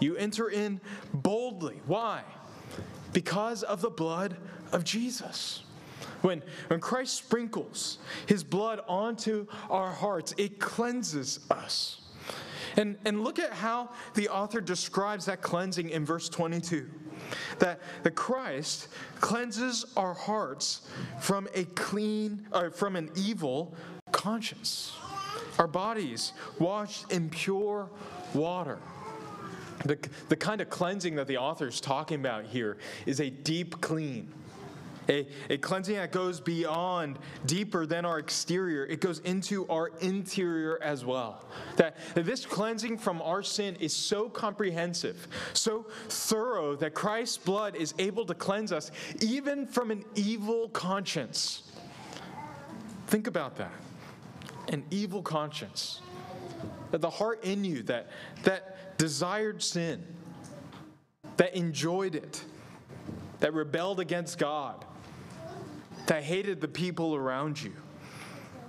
You 0.00 0.16
enter 0.16 0.48
in 0.48 0.80
boldly. 1.12 1.80
Why? 1.86 2.22
because 3.12 3.62
of 3.62 3.80
the 3.80 3.90
blood 3.90 4.36
of 4.72 4.84
Jesus. 4.84 5.62
When, 6.22 6.42
when 6.68 6.80
Christ 6.80 7.16
sprinkles 7.16 7.98
his 8.26 8.44
blood 8.44 8.80
onto 8.86 9.46
our 9.70 9.90
hearts, 9.90 10.34
it 10.36 10.60
cleanses 10.60 11.40
us. 11.50 11.99
And, 12.76 12.96
and 13.04 13.22
look 13.22 13.38
at 13.38 13.52
how 13.52 13.90
the 14.14 14.28
author 14.28 14.60
describes 14.60 15.26
that 15.26 15.42
cleansing 15.42 15.90
in 15.90 16.04
verse 16.04 16.28
22 16.28 16.88
that, 17.58 17.80
the 18.02 18.10
Christ 18.10 18.88
cleanses 19.20 19.86
our 19.96 20.14
hearts 20.14 20.88
from 21.20 21.48
a 21.54 21.64
clean, 21.64 22.46
or 22.52 22.70
from 22.70 22.96
an 22.96 23.10
evil 23.16 23.74
conscience. 24.12 24.96
Our 25.58 25.66
bodies 25.66 26.32
washed 26.58 27.10
in 27.12 27.30
pure 27.30 27.90
water. 28.34 28.78
The, 29.84 29.98
the 30.28 30.36
kind 30.36 30.60
of 30.60 30.68
cleansing 30.70 31.16
that 31.16 31.26
the 31.26 31.38
author 31.38 31.66
is 31.66 31.80
talking 31.80 32.20
about 32.20 32.44
here 32.44 32.76
is 33.06 33.20
a 33.20 33.30
deep 33.30 33.80
clean. 33.80 34.32
A, 35.08 35.26
a 35.48 35.56
cleansing 35.58 35.96
that 35.96 36.12
goes 36.12 36.40
beyond, 36.40 37.18
deeper 37.46 37.86
than 37.86 38.04
our 38.04 38.18
exterior. 38.18 38.84
It 38.86 39.00
goes 39.00 39.20
into 39.20 39.66
our 39.68 39.88
interior 40.00 40.78
as 40.82 41.04
well. 41.04 41.44
That, 41.76 41.96
that 42.14 42.26
this 42.26 42.46
cleansing 42.46 42.98
from 42.98 43.20
our 43.22 43.42
sin 43.42 43.76
is 43.76 43.92
so 43.92 44.28
comprehensive, 44.28 45.26
so 45.52 45.86
thorough, 46.08 46.76
that 46.76 46.94
Christ's 46.94 47.38
blood 47.38 47.74
is 47.76 47.94
able 47.98 48.24
to 48.26 48.34
cleanse 48.34 48.72
us 48.72 48.90
even 49.20 49.66
from 49.66 49.90
an 49.90 50.04
evil 50.14 50.68
conscience. 50.68 51.72
Think 53.06 53.26
about 53.26 53.56
that 53.56 53.72
an 54.70 54.84
evil 54.90 55.22
conscience. 55.22 56.00
That 56.90 57.00
the 57.00 57.10
heart 57.10 57.44
in 57.44 57.64
you 57.64 57.82
that, 57.84 58.08
that 58.44 58.98
desired 58.98 59.62
sin, 59.62 60.04
that 61.36 61.54
enjoyed 61.54 62.14
it, 62.14 62.44
that 63.40 63.54
rebelled 63.54 64.00
against 64.00 64.38
God, 64.38 64.84
that 66.10 66.24
hated 66.24 66.60
the 66.60 66.66
people 66.66 67.14
around 67.14 67.62
you, 67.62 67.72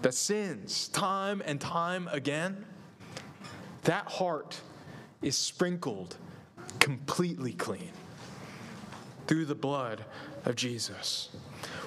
that 0.03 0.13
sins 0.13 0.89
time 0.89 1.41
and 1.43 1.59
time 1.59 2.07
again, 2.11 2.63
that 3.81 4.05
heart 4.05 4.61
is 5.23 5.35
sprinkled 5.35 6.17
completely 6.77 7.53
clean 7.53 7.89
through 9.25 9.45
the 9.45 9.55
blood 9.55 10.05
of 10.45 10.55
Jesus. 10.55 11.29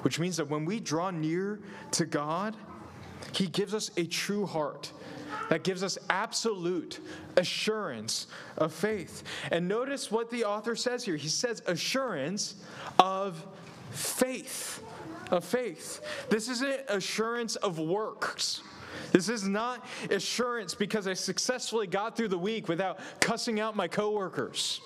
Which 0.03 0.19
means 0.19 0.39
that 0.39 0.51
when 0.51 0.65
we 0.65 0.81
draw 0.81 1.13
near 1.13 1.61
to 1.93 2.05
God, 2.05 2.57
He 3.31 3.47
gives 3.47 3.75
us 3.75 3.93
a 3.97 4.07
true 4.07 4.47
heart 4.47 4.91
that 5.51 5.63
gives 5.63 5.85
us 5.85 5.97
absolute 6.11 6.99
assurance 7.37 8.27
of 8.57 8.73
faith. 8.73 9.23
And 9.53 9.69
notice 9.69 10.11
what 10.11 10.33
the 10.33 10.47
author 10.47 10.75
says 10.75 11.05
here. 11.05 11.15
He 11.15 11.29
says 11.29 11.63
assurance 11.69 12.57
of 12.99 13.47
faith. 13.95 14.83
Of 15.31 15.43
faith. 15.45 16.03
This 16.29 16.49
isn't 16.49 16.83
assurance 16.89 17.57
of 17.57 17.79
works. 17.79 18.63
This 19.11 19.29
is 19.29 19.49
not 19.49 19.85
assurance 20.11 20.75
because 20.75 21.07
I 21.07 21.15
successfully 21.15 21.87
got 21.87 22.17
through 22.17 22.29
the 22.29 22.39
week 22.39 22.69
without 22.69 22.99
cussing 23.21 23.59
out 23.59 23.75
my 23.75 23.89
coworkers. 23.89 24.81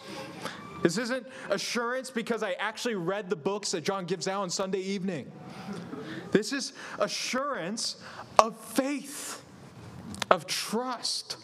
This 0.83 0.97
isn't 0.97 1.27
assurance 1.51 2.11
because 2.11 2.43
I 2.43 2.53
actually 2.53 2.95
read 2.95 3.29
the 3.29 3.37
books 3.37 3.73
that 3.73 3.83
John 3.83 4.05
gives 4.05 4.29
out 4.29 4.43
on 4.43 4.51
Sunday 4.51 4.81
evening. 4.81 5.31
This 6.31 6.53
is 6.53 6.73
assurance 6.99 7.97
of 8.39 8.57
faith 8.57 9.43
of 10.31 10.47
trust. 10.47 11.37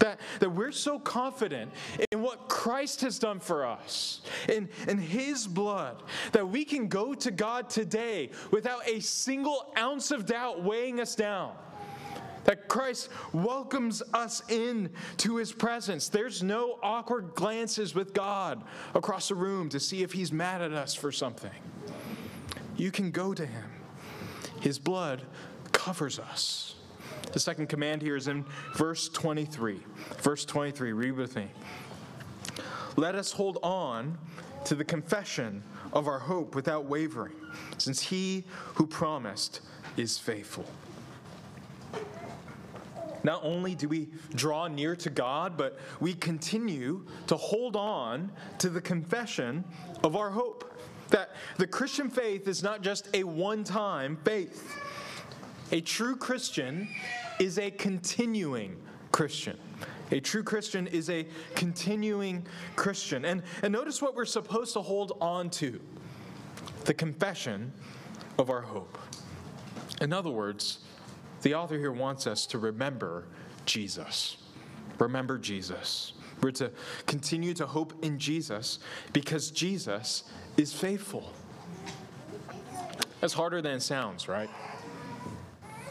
That, 0.00 0.20
that 0.40 0.50
we're 0.50 0.72
so 0.72 0.98
confident 0.98 1.72
in 2.10 2.20
what 2.20 2.48
Christ 2.48 3.00
has 3.02 3.18
done 3.18 3.40
for 3.40 3.64
us, 3.64 4.20
in, 4.48 4.68
in 4.88 4.98
His 4.98 5.46
blood, 5.46 6.02
that 6.32 6.48
we 6.48 6.64
can 6.64 6.88
go 6.88 7.14
to 7.14 7.30
God 7.30 7.70
today 7.70 8.30
without 8.50 8.86
a 8.86 9.00
single 9.00 9.72
ounce 9.78 10.10
of 10.10 10.26
doubt 10.26 10.62
weighing 10.62 11.00
us 11.00 11.14
down. 11.14 11.52
That 12.44 12.68
Christ 12.68 13.08
welcomes 13.32 14.02
us 14.12 14.42
in 14.50 14.90
to 15.18 15.36
his 15.36 15.52
presence. 15.52 16.08
There's 16.08 16.42
no 16.42 16.78
awkward 16.82 17.34
glances 17.34 17.94
with 17.94 18.12
God 18.12 18.62
across 18.94 19.28
the 19.28 19.34
room 19.34 19.70
to 19.70 19.80
see 19.80 20.02
if 20.02 20.12
he's 20.12 20.30
mad 20.30 20.60
at 20.60 20.72
us 20.72 20.94
for 20.94 21.10
something. 21.10 21.50
You 22.76 22.90
can 22.90 23.10
go 23.10 23.32
to 23.34 23.46
him. 23.46 23.70
His 24.60 24.78
blood 24.78 25.22
covers 25.72 26.18
us. 26.18 26.73
The 27.34 27.40
second 27.40 27.68
command 27.68 28.00
here 28.00 28.14
is 28.14 28.28
in 28.28 28.44
verse 28.76 29.08
23. 29.08 29.80
Verse 30.18 30.44
23, 30.44 30.92
read 30.92 31.16
with 31.16 31.34
me. 31.34 31.48
Let 32.94 33.16
us 33.16 33.32
hold 33.32 33.58
on 33.60 34.16
to 34.66 34.76
the 34.76 34.84
confession 34.84 35.64
of 35.92 36.06
our 36.06 36.20
hope 36.20 36.54
without 36.54 36.84
wavering, 36.84 37.34
since 37.76 38.00
he 38.00 38.44
who 38.74 38.86
promised 38.86 39.62
is 39.96 40.16
faithful. 40.16 40.64
Not 43.24 43.40
only 43.42 43.74
do 43.74 43.88
we 43.88 44.10
draw 44.36 44.68
near 44.68 44.94
to 44.94 45.10
God, 45.10 45.56
but 45.56 45.80
we 45.98 46.14
continue 46.14 47.04
to 47.26 47.36
hold 47.36 47.74
on 47.74 48.30
to 48.58 48.68
the 48.68 48.80
confession 48.80 49.64
of 50.04 50.14
our 50.14 50.30
hope. 50.30 50.80
That 51.08 51.30
the 51.56 51.66
Christian 51.66 52.10
faith 52.10 52.46
is 52.46 52.62
not 52.62 52.80
just 52.80 53.08
a 53.12 53.24
one 53.24 53.64
time 53.64 54.18
faith. 54.24 54.72
A 55.74 55.80
true 55.80 56.14
Christian 56.14 56.86
is 57.40 57.58
a 57.58 57.68
continuing 57.68 58.76
Christian. 59.10 59.58
A 60.12 60.20
true 60.20 60.44
Christian 60.44 60.86
is 60.86 61.10
a 61.10 61.26
continuing 61.56 62.46
Christian. 62.76 63.24
And, 63.24 63.42
and 63.60 63.72
notice 63.72 64.00
what 64.00 64.14
we're 64.14 64.24
supposed 64.24 64.72
to 64.74 64.82
hold 64.82 65.18
on 65.20 65.50
to 65.50 65.80
the 66.84 66.94
confession 66.94 67.72
of 68.38 68.50
our 68.50 68.60
hope. 68.60 68.96
In 70.00 70.12
other 70.12 70.30
words, 70.30 70.78
the 71.42 71.56
author 71.56 71.76
here 71.76 71.90
wants 71.90 72.28
us 72.28 72.46
to 72.46 72.58
remember 72.60 73.26
Jesus. 73.66 74.36
Remember 75.00 75.38
Jesus. 75.38 76.12
We're 76.40 76.52
to 76.52 76.70
continue 77.06 77.52
to 77.54 77.66
hope 77.66 77.94
in 78.04 78.20
Jesus 78.20 78.78
because 79.12 79.50
Jesus 79.50 80.22
is 80.56 80.72
faithful. 80.72 81.32
That's 83.20 83.32
harder 83.32 83.60
than 83.60 83.78
it 83.78 83.82
sounds, 83.82 84.28
right? 84.28 84.48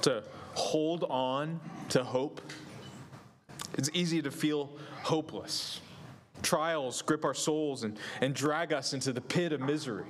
To 0.04 0.24
hold 0.54 1.06
on 1.06 1.60
to 1.90 2.04
hope. 2.04 2.42
It's 3.76 3.90
easy 3.94 4.22
to 4.22 4.32
feel 4.32 4.72
hopeless. 5.02 5.82
Trials 6.42 7.02
grip 7.02 7.24
our 7.24 7.34
souls 7.34 7.84
and, 7.84 7.98
and 8.22 8.34
drag 8.34 8.74
us 8.74 8.94
into 8.94 9.14
the 9.14 9.22
pit 9.22 9.54
of 9.54 9.62
misery. 9.62 10.06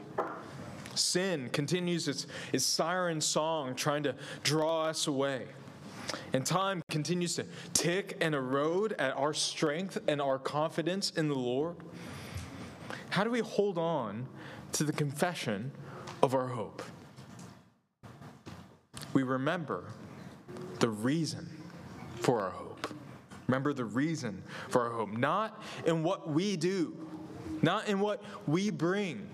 Sin 0.96 1.50
continues 1.52 2.08
its, 2.08 2.28
its 2.52 2.66
siren 2.66 3.22
song 3.22 3.76
trying 3.76 4.04
to 4.04 4.16
draw 4.44 4.86
us 4.86 5.08
away. 5.08 5.46
And 6.34 6.46
time 6.46 6.84
continues 6.90 7.36
to 7.36 7.46
tick 7.74 8.18
and 8.20 8.36
erode 8.36 8.94
at 8.94 9.16
our 9.16 9.34
strength 9.34 9.98
and 10.08 10.22
our 10.22 10.38
confidence 10.38 11.12
in 11.12 11.28
the 11.28 11.36
Lord. 11.36 11.76
How 13.10 13.24
do 13.24 13.30
we 13.30 13.40
hold 13.40 13.78
on 13.78 14.28
to 14.74 14.84
the 14.84 14.94
confession 14.94 15.72
of 16.22 16.34
our 16.34 16.48
hope? 16.48 16.82
We 19.14 19.24
remember 19.24 19.86
the 20.80 20.90
reason 20.90 21.50
for 22.22 22.42
our 22.42 22.50
hope. 22.50 22.88
Remember 23.48 23.74
the 23.74 23.86
reason 23.86 24.44
for 24.70 24.82
our 24.82 24.92
hope, 24.92 25.12
not 25.12 25.62
in 25.86 26.04
what 26.04 26.30
we 26.30 26.58
do, 26.58 26.96
not 27.62 27.88
in 27.88 28.00
what 28.00 28.24
we 28.48 28.70
bring, 28.70 29.30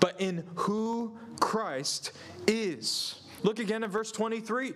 but 0.00 0.20
in 0.20 0.44
who 0.54 1.16
Christ 1.40 2.12
is. 2.46 3.20
Look 3.42 3.58
again 3.58 3.84
at 3.84 3.90
verse 3.90 4.12
23. 4.12 4.74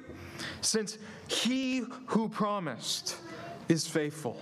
Since 0.61 0.99
he 1.29 1.85
who 2.07 2.29
promised 2.29 3.17
is 3.69 3.87
faithful. 3.87 4.41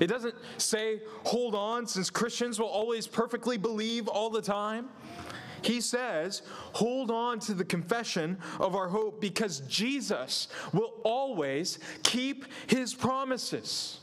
It 0.00 0.06
doesn't 0.06 0.34
say, 0.56 1.00
hold 1.24 1.54
on, 1.54 1.86
since 1.86 2.10
Christians 2.10 2.58
will 2.58 2.68
always 2.68 3.06
perfectly 3.06 3.56
believe 3.56 4.08
all 4.08 4.30
the 4.30 4.42
time. 4.42 4.88
He 5.62 5.80
says, 5.80 6.42
hold 6.72 7.10
on 7.10 7.38
to 7.40 7.54
the 7.54 7.64
confession 7.64 8.38
of 8.58 8.74
our 8.74 8.88
hope 8.88 9.20
because 9.20 9.60
Jesus 9.60 10.48
will 10.72 10.94
always 11.04 11.78
keep 12.02 12.46
his 12.66 12.94
promises. 12.94 14.00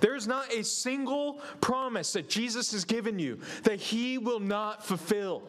There's 0.00 0.26
not 0.26 0.52
a 0.52 0.64
single 0.64 1.40
promise 1.60 2.12
that 2.14 2.28
Jesus 2.28 2.72
has 2.72 2.84
given 2.84 3.18
you 3.18 3.38
that 3.64 3.80
he 3.80 4.18
will 4.18 4.40
not 4.40 4.84
fulfill. 4.84 5.42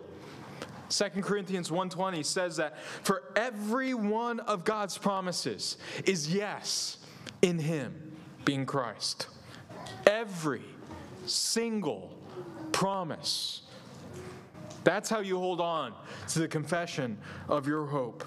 2 0.89 1.21
Corinthians 1.21 1.69
1:20 1.69 2.25
says 2.25 2.57
that 2.57 2.77
for 3.03 3.23
every 3.35 3.93
one 3.93 4.41
of 4.41 4.65
God's 4.65 4.97
promises 4.97 5.77
is 6.05 6.33
yes 6.33 6.97
in 7.41 7.59
him 7.59 8.11
being 8.43 8.65
Christ. 8.65 9.27
Every 10.05 10.63
single 11.25 12.11
promise. 12.73 13.61
That's 14.83 15.09
how 15.09 15.19
you 15.19 15.38
hold 15.38 15.61
on 15.61 15.93
to 16.29 16.39
the 16.39 16.47
confession 16.47 17.17
of 17.47 17.67
your 17.67 17.85
hope. 17.85 18.23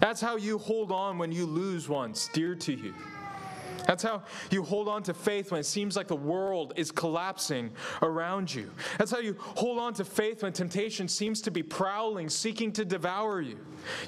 That's 0.00 0.20
how 0.20 0.36
you 0.36 0.58
hold 0.58 0.92
on 0.92 1.18
when 1.18 1.32
you 1.32 1.46
lose 1.46 1.88
ones 1.88 2.28
dear 2.32 2.54
to 2.56 2.72
you. 2.72 2.94
That's 3.86 4.02
how 4.02 4.22
you 4.50 4.62
hold 4.62 4.88
on 4.88 5.02
to 5.04 5.14
faith 5.14 5.50
when 5.50 5.60
it 5.60 5.64
seems 5.64 5.96
like 5.96 6.08
the 6.08 6.16
world 6.16 6.72
is 6.76 6.90
collapsing 6.90 7.70
around 8.02 8.54
you. 8.54 8.70
That's 8.98 9.10
how 9.10 9.18
you 9.18 9.36
hold 9.38 9.78
on 9.78 9.92
to 9.94 10.04
faith 10.04 10.42
when 10.42 10.52
temptation 10.52 11.06
seems 11.06 11.42
to 11.42 11.50
be 11.50 11.62
prowling, 11.62 12.28
seeking 12.30 12.72
to 12.72 12.84
devour 12.84 13.40
you. 13.40 13.58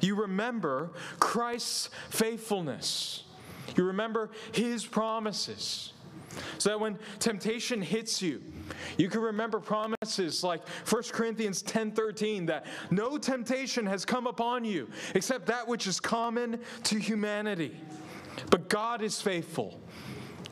You 0.00 0.14
remember 0.14 0.92
Christ's 1.20 1.90
faithfulness, 2.08 3.24
you 3.76 3.84
remember 3.84 4.30
his 4.52 4.86
promises. 4.86 5.92
So 6.58 6.70
that 6.70 6.80
when 6.80 6.98
temptation 7.18 7.82
hits 7.82 8.20
you, 8.22 8.42
you 8.96 9.08
can 9.08 9.20
remember 9.20 9.60
promises 9.60 10.42
like 10.42 10.66
1 10.88 11.02
Corinthians 11.12 11.62
10:13 11.62 12.46
that 12.46 12.66
no 12.90 13.18
temptation 13.18 13.86
has 13.86 14.04
come 14.04 14.26
upon 14.26 14.64
you 14.64 14.88
except 15.14 15.46
that 15.46 15.66
which 15.66 15.86
is 15.86 16.00
common 16.00 16.60
to 16.84 16.98
humanity. 16.98 17.76
But 18.50 18.68
God 18.68 19.02
is 19.02 19.20
faithful. 19.20 19.80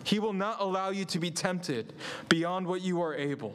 He 0.04 0.18
will 0.18 0.34
not 0.34 0.60
allow 0.60 0.90
you 0.90 1.06
to 1.06 1.18
be 1.18 1.30
tempted 1.30 1.94
beyond 2.28 2.66
what 2.66 2.82
you 2.82 3.00
are 3.00 3.14
able. 3.14 3.54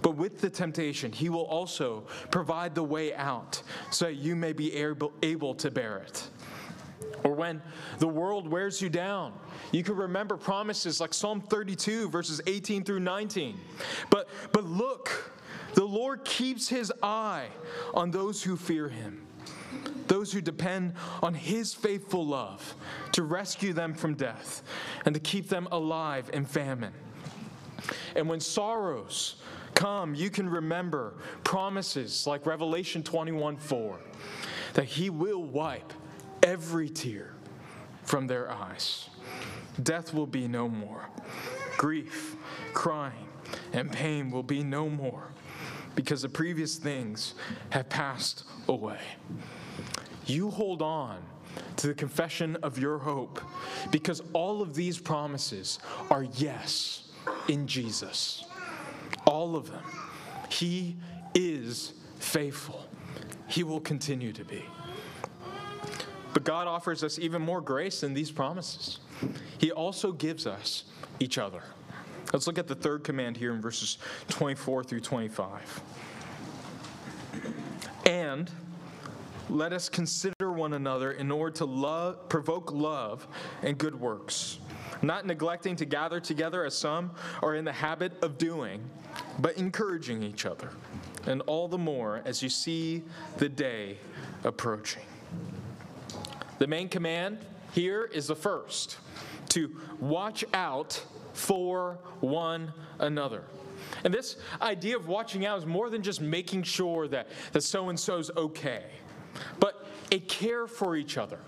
But 0.00 0.12
with 0.12 0.40
the 0.40 0.48
temptation, 0.48 1.10
He 1.12 1.28
will 1.28 1.46
also 1.46 2.06
provide 2.30 2.74
the 2.74 2.84
way 2.84 3.14
out 3.14 3.60
so 3.90 4.06
that 4.06 4.14
you 4.14 4.36
may 4.36 4.52
be 4.52 4.72
able, 4.74 5.12
able 5.22 5.54
to 5.56 5.70
bear 5.70 5.98
it. 5.98 6.28
Or 7.24 7.32
when 7.32 7.62
the 7.98 8.08
world 8.08 8.48
wears 8.48 8.80
you 8.80 8.88
down, 8.88 9.32
you 9.72 9.82
can 9.82 9.96
remember 9.96 10.36
promises 10.36 11.00
like 11.00 11.12
Psalm 11.12 11.40
32, 11.40 12.08
verses 12.10 12.40
18 12.46 12.84
through 12.84 13.00
19. 13.00 13.58
But, 14.10 14.28
but 14.52 14.64
look, 14.64 15.32
the 15.74 15.84
Lord 15.84 16.24
keeps 16.24 16.68
His 16.68 16.92
eye 17.02 17.48
on 17.94 18.10
those 18.10 18.42
who 18.42 18.56
fear 18.56 18.88
Him 18.88 19.26
those 20.08 20.32
who 20.32 20.40
depend 20.40 20.94
on 21.22 21.34
his 21.34 21.74
faithful 21.74 22.26
love 22.26 22.74
to 23.12 23.22
rescue 23.22 23.72
them 23.72 23.94
from 23.94 24.14
death 24.14 24.62
and 25.04 25.14
to 25.14 25.20
keep 25.20 25.48
them 25.48 25.68
alive 25.70 26.30
in 26.32 26.44
famine. 26.44 26.92
And 28.16 28.28
when 28.28 28.40
sorrows 28.40 29.36
come, 29.74 30.14
you 30.14 30.30
can 30.30 30.48
remember 30.48 31.14
promises 31.44 32.26
like 32.26 32.46
Revelation 32.46 33.02
21 33.02 33.56
4 33.58 34.00
that 34.74 34.84
he 34.84 35.10
will 35.10 35.42
wipe 35.42 35.92
every 36.48 36.88
tear 36.88 37.32
from 38.04 38.26
their 38.26 38.50
eyes. 38.50 39.10
Death 39.82 40.12
will 40.12 40.26
be 40.26 40.48
no 40.48 40.68
more. 40.68 41.08
Grief, 41.76 42.36
crying, 42.72 43.28
and 43.72 43.92
pain 43.92 44.30
will 44.30 44.42
be 44.42 44.64
no 44.64 44.88
more 44.88 45.28
because 45.94 46.22
the 46.22 46.28
previous 46.28 46.76
things 46.76 47.34
have 47.70 47.88
passed 47.88 48.44
away 48.68 48.98
you 50.28 50.50
hold 50.50 50.82
on 50.82 51.22
to 51.76 51.86
the 51.86 51.94
confession 51.94 52.56
of 52.62 52.78
your 52.78 52.98
hope 52.98 53.40
because 53.90 54.22
all 54.32 54.60
of 54.60 54.74
these 54.74 54.98
promises 54.98 55.78
are 56.10 56.24
yes 56.34 57.08
in 57.48 57.66
Jesus. 57.66 58.44
All 59.26 59.56
of 59.56 59.70
them. 59.70 59.82
He 60.50 60.96
is 61.34 61.94
faithful, 62.18 62.86
He 63.46 63.64
will 63.64 63.80
continue 63.80 64.32
to 64.32 64.44
be. 64.44 64.64
But 66.34 66.44
God 66.44 66.66
offers 66.66 67.02
us 67.02 67.18
even 67.18 67.42
more 67.42 67.60
grace 67.60 68.00
than 68.00 68.14
these 68.14 68.30
promises. 68.30 68.98
He 69.58 69.72
also 69.72 70.12
gives 70.12 70.46
us 70.46 70.84
each 71.20 71.38
other. 71.38 71.62
Let's 72.32 72.46
look 72.46 72.58
at 72.58 72.68
the 72.68 72.74
third 72.74 73.04
command 73.04 73.36
here 73.36 73.54
in 73.54 73.60
verses 73.60 73.98
24 74.28 74.84
through 74.84 75.00
25. 75.00 75.80
And 78.04 78.50
let 79.48 79.72
us 79.72 79.88
consider 79.88 80.52
one 80.52 80.74
another 80.74 81.12
in 81.12 81.30
order 81.30 81.56
to 81.56 81.64
love, 81.64 82.28
provoke 82.28 82.70
love 82.70 83.26
and 83.62 83.78
good 83.78 83.98
works, 83.98 84.58
not 85.00 85.26
neglecting 85.26 85.74
to 85.76 85.86
gather 85.86 86.20
together 86.20 86.64
as 86.64 86.76
some 86.76 87.10
are 87.42 87.54
in 87.54 87.64
the 87.64 87.72
habit 87.72 88.12
of 88.22 88.36
doing, 88.36 88.82
but 89.38 89.56
encouraging 89.56 90.22
each 90.22 90.44
other, 90.44 90.70
and 91.26 91.40
all 91.42 91.66
the 91.66 91.78
more 91.78 92.20
as 92.26 92.42
you 92.42 92.50
see 92.50 93.02
the 93.38 93.48
day 93.48 93.96
approaching. 94.44 95.02
The 96.58 96.66
main 96.66 96.88
command 96.88 97.38
here 97.72 98.04
is 98.04 98.26
the 98.28 98.36
first 98.36 98.98
to 99.50 99.76
watch 100.00 100.44
out 100.52 101.02
for 101.32 101.98
one 102.20 102.72
another. 102.98 103.44
And 104.04 104.12
this 104.12 104.36
idea 104.60 104.96
of 104.96 105.08
watching 105.08 105.46
out 105.46 105.58
is 105.58 105.66
more 105.66 105.88
than 105.88 106.02
just 106.02 106.20
making 106.20 106.64
sure 106.64 107.08
that, 107.08 107.28
that 107.52 107.62
so 107.62 107.88
and 107.88 107.98
so's 107.98 108.30
okay 108.36 108.84
but 109.60 109.86
a 110.12 110.20
care 110.20 110.66
for 110.66 110.96
each 110.96 111.18
other, 111.18 111.38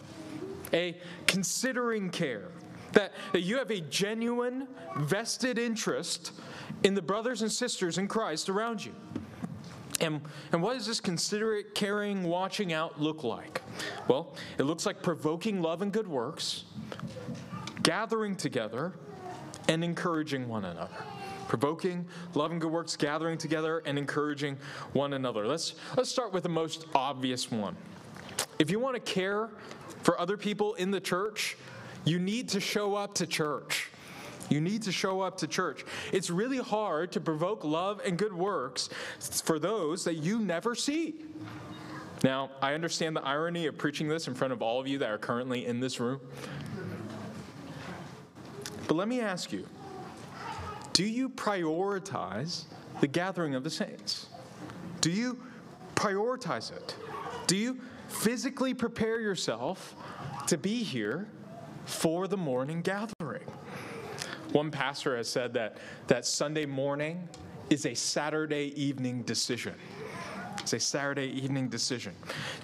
a 0.73 0.97
considering 1.27 2.11
care. 2.11 2.49
That, 2.93 3.13
that 3.33 3.43
you 3.43 3.57
have 3.59 3.71
a 3.71 3.81
genuine, 3.81 4.67
vested 4.97 5.61
interest 5.61 6.33
in 6.83 6.95
the 6.95 7.03
brothers 7.03 7.43
and 7.43 7.53
sisters 7.53 7.99
in 7.99 8.09
Christ 8.09 8.49
around 8.49 8.85
you. 8.85 8.93
And, 10.01 10.21
and 10.53 10.63
what 10.63 10.75
does 10.75 10.87
this 10.87 11.01
considerate, 11.01 11.75
caring, 11.75 12.23
watching 12.25 12.73
out 12.73 13.01
look 13.01 13.23
like? 13.23 13.61
Well, 14.09 14.35
it 14.59 14.63
looks 14.63 14.87
like 14.87 15.03
provoking 15.03 15.61
love 15.61 15.83
and 15.83 15.93
good 15.93 16.09
works, 16.09 16.65
gathering 17.83 18.35
together, 18.35 18.93
and 19.69 19.85
encouraging 19.85 20.49
one 20.49 20.65
another. 20.65 20.97
Provoking 21.49 22.07
love 22.35 22.53
and 22.53 22.61
good 22.61 22.71
works, 22.71 22.97
gathering 22.97 23.37
together, 23.37 23.83
and 23.85 23.99
encouraging 23.99 24.57
one 24.93 25.13
another. 25.13 25.47
Let's, 25.47 25.75
let's 25.97 26.09
start 26.09 26.33
with 26.33 26.45
the 26.45 26.49
most 26.49 26.87
obvious 26.95 27.51
one 27.51 27.77
if 28.61 28.71
you 28.71 28.79
want 28.79 28.95
to 28.95 29.01
care 29.01 29.49
for 30.03 30.21
other 30.21 30.37
people 30.37 30.75
in 30.75 30.91
the 30.91 31.01
church, 31.01 31.57
you 32.05 32.19
need 32.19 32.51
to 32.51 32.61
show 32.61 32.95
up 32.95 33.15
to 33.15 33.27
church. 33.27 33.90
You 34.51 34.61
need 34.61 34.83
to 34.83 34.93
show 34.93 35.21
up 35.21 35.39
to 35.39 35.47
church. 35.47 35.85
It's 36.13 36.29
really 36.29 36.59
hard 36.59 37.13
to 37.13 37.21
provoke 37.21 37.65
love 37.65 38.01
and 38.05 38.19
good 38.19 38.33
works 38.35 38.91
for 39.45 39.59
those 39.59 40.05
that 40.05 40.17
you 40.17 40.41
never 40.41 40.75
see. 40.75 41.25
Now, 42.23 42.51
I 42.61 42.75
understand 42.75 43.17
the 43.17 43.25
irony 43.25 43.67
of 43.67 43.79
preaching 43.79 44.09
this 44.09 44.29
in 44.29 44.35
front 44.35 44.53
of 44.53 44.61
all 44.61 44.81
of 44.81 44.87
you 44.87 44.99
that 44.99 45.09
are 45.09 45.19
currently 45.19 45.67
in 45.67 45.81
this 45.81 46.01
room. 46.01 46.21
But 48.89 48.97
let 48.97 49.09
me 49.09 49.21
ask 49.21 49.53
you 49.53 49.67
do 50.93 51.05
you 51.05 51.31
prioritize 51.31 52.65
the 53.01 53.07
gathering 53.07 53.55
of 53.55 53.63
the 53.63 53.71
saints? 53.71 54.27
Do 55.01 55.11
you 55.11 55.39
prioritize 55.95 56.77
it? 56.77 56.97
Do 57.47 57.57
you 57.57 57.79
physically 58.09 58.75
prepare 58.75 59.21
yourself 59.21 59.95
to 60.49 60.59
be 60.59 60.83
here 60.83 61.29
for 61.85 62.27
the 62.27 62.37
morning 62.37 62.83
gathering? 62.83 63.20
One 64.53 64.71
pastor 64.71 65.17
has 65.17 65.29
said 65.29 65.55
that, 65.55 65.77
that 66.09 66.27
Sunday 66.27 66.67
morning 66.67 67.29
is 67.69 67.87
a 67.87 67.95
Saturday 67.95 68.73
evening 68.77 69.23
decision. 69.23 69.75
It's 70.59 70.73
a 70.73 70.81
Saturday 70.81 71.29
evening 71.43 71.69
decision. 71.69 72.15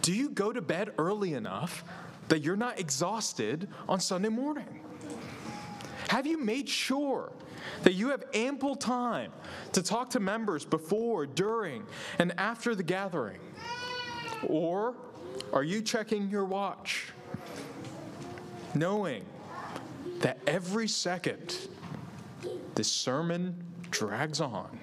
Do 0.02 0.12
you 0.12 0.30
go 0.30 0.52
to 0.52 0.60
bed 0.60 0.92
early 0.98 1.34
enough 1.34 1.84
that 2.28 2.42
you're 2.42 2.56
not 2.56 2.80
exhausted 2.80 3.68
on 3.88 4.00
Sunday 4.00 4.28
morning? 4.28 4.80
Have 6.08 6.26
you 6.26 6.42
made 6.42 6.68
sure 6.68 7.32
that 7.84 7.92
you 7.92 8.08
have 8.10 8.24
ample 8.34 8.74
time 8.74 9.32
to 9.72 9.82
talk 9.82 10.10
to 10.10 10.20
members 10.20 10.64
before, 10.64 11.24
during, 11.24 11.84
and 12.18 12.32
after 12.38 12.74
the 12.74 12.82
gathering? 12.82 13.38
Or 14.46 14.94
are 15.52 15.64
you 15.64 15.82
checking 15.82 16.28
your 16.30 16.44
watch, 16.44 17.12
knowing 18.74 19.24
that 20.20 20.38
every 20.46 20.88
second 20.88 21.56
this 22.76 22.92
sermon 22.92 23.64
drags 23.90 24.40
on, 24.40 24.78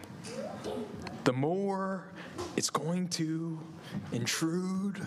the 1.24 1.32
more 1.32 2.12
it's 2.58 2.70
going 2.70 3.08
to 3.08 3.60
intrude 4.12 5.00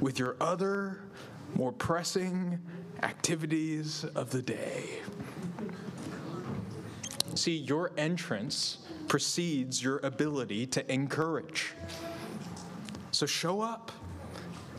with 0.00 0.18
your 0.18 0.36
other 0.40 1.02
more 1.54 1.72
pressing 1.72 2.58
activities 3.02 4.04
of 4.14 4.30
the 4.30 4.40
day. 4.42 5.00
See, 7.34 7.56
your 7.56 7.92
entrance 7.98 8.78
precedes 9.08 9.82
your 9.82 9.98
ability 9.98 10.66
to 10.68 10.92
encourage. 10.92 11.74
So 13.10 13.26
show 13.26 13.60
up. 13.60 13.92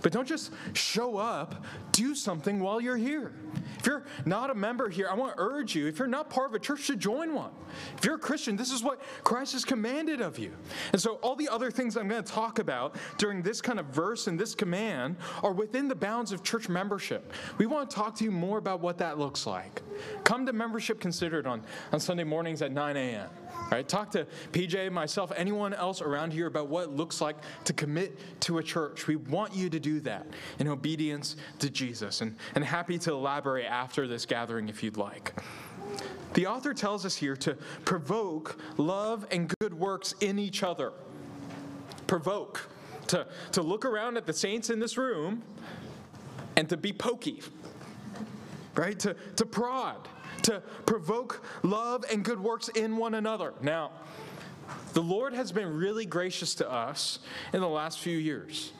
But 0.02 0.12
don't 0.12 0.28
just 0.28 0.52
show 0.74 1.18
up, 1.18 1.64
do 1.92 2.16
something 2.16 2.60
while 2.60 2.80
you're 2.82 2.98
here. 2.98 3.34
If 3.80 3.88
you're 3.88 4.04
not 4.26 4.50
a 4.50 4.56
member 4.56 4.90
here, 4.90 5.08
I 5.10 5.14
want 5.14 5.36
to 5.36 5.42
urge 5.42 5.76
you, 5.76 5.88
if 5.88 6.00
you're 6.00 6.08
not 6.08 6.30
part 6.30 6.50
of 6.50 6.56
a 6.56 6.60
church, 6.60 6.88
to 6.88 6.96
join 6.96 7.34
one. 7.34 7.52
If 7.98 8.06
you're 8.06 8.16
a 8.16 8.20
Christian, 8.20 8.56
this 8.56 8.72
is 8.72 8.84
what 8.84 9.02
Christ 9.24 9.54
has 9.54 9.66
commanded 9.66 10.22
of 10.22 10.40
you. 10.40 10.52
And 10.92 11.02
so, 11.02 11.16
all 11.16 11.36
the 11.36 11.50
other 11.50 11.72
things 11.72 11.98
I'm 11.98 12.08
going 12.08 12.24
to 12.24 12.32
talk 12.32 12.60
about 12.60 12.96
during 13.18 13.42
this 13.42 13.62
kind 13.62 13.80
of 13.80 13.88
verse 13.88 14.28
and 14.28 14.40
this 14.40 14.56
command 14.56 15.18
are 15.44 15.52
within 15.52 15.88
the 15.88 15.96
bounds 15.96 16.32
of 16.32 16.44
church 16.44 16.70
membership. 16.70 17.34
We 17.58 17.66
want 17.66 17.90
to 17.90 17.96
talk 17.96 18.16
to 18.16 18.24
you 18.24 18.32
more 18.32 18.58
about 18.58 18.82
what 18.82 18.98
that 19.00 19.18
looks 19.18 19.46
like. 19.46 19.82
Come 20.24 20.46
to 20.46 20.54
Membership 20.54 21.00
Considered 21.00 21.48
on, 21.48 21.64
on 21.92 22.00
Sunday 22.00 22.24
mornings 22.24 22.62
at 22.62 22.72
9 22.72 22.98
a.m. 22.98 23.30
Right? 23.72 23.88
Talk 23.88 24.12
to 24.12 24.26
PJ, 24.52 24.92
myself, 24.92 25.32
anyone 25.36 25.74
else 25.74 26.02
around 26.02 26.32
here 26.32 26.48
about 26.48 26.68
what 26.68 26.86
it 26.86 26.90
looks 26.92 27.20
like 27.20 27.36
to 27.66 27.74
commit 27.74 28.18
to 28.42 28.60
a 28.60 28.64
church. 28.64 29.08
We 29.08 29.18
want 29.18 29.54
you 29.54 29.70
to 29.70 29.80
do 29.80 30.00
that 30.02 30.26
in 30.60 30.68
obedience 30.68 31.36
to 31.60 31.70
Jesus. 31.70 32.22
And, 32.22 32.36
and 32.56 32.64
happy 32.64 32.98
to 33.00 33.12
elaborate 33.12 33.67
after 33.68 34.08
this 34.08 34.26
gathering 34.26 34.70
if 34.70 34.82
you'd 34.82 34.98
like. 34.98 35.34
The 36.34 36.48
author 36.48 36.74
tells 36.74 37.06
us 37.06 37.16
here 37.16 37.36
to 37.38 37.56
provoke 37.86 38.60
love 38.78 39.26
and 39.32 39.54
good 39.60 39.74
works 39.74 40.14
in 40.20 40.40
each 40.40 40.64
other. 40.64 40.92
Provoke. 42.08 42.70
To, 43.08 43.26
to 43.54 43.62
look 43.62 43.86
around 43.86 44.18
at 44.18 44.26
the 44.26 44.34
saints 44.34 44.70
in 44.70 44.80
this 44.80 44.98
room 44.98 45.42
and 46.58 46.68
to 46.68 46.76
be 46.76 46.92
pokey, 46.92 47.42
right? 48.76 49.00
To, 49.00 49.16
to 49.38 49.46
prod 49.46 50.10
to 50.44 50.62
provoke 50.86 51.44
love 51.64 52.06
and 52.12 52.24
good 52.24 52.40
works 52.40 52.70
in 52.70 52.96
one 52.96 53.16
another. 53.16 53.54
Now, 53.62 53.92
the 54.94 55.02
Lord 55.02 55.34
has 55.34 55.52
been 55.52 55.78
really 55.78 56.06
gracious 56.06 56.56
to 56.56 56.72
us 56.72 57.20
in 57.54 57.62
the 57.62 57.68
last 57.68 58.00
few 58.00 58.18
years. 58.18 58.72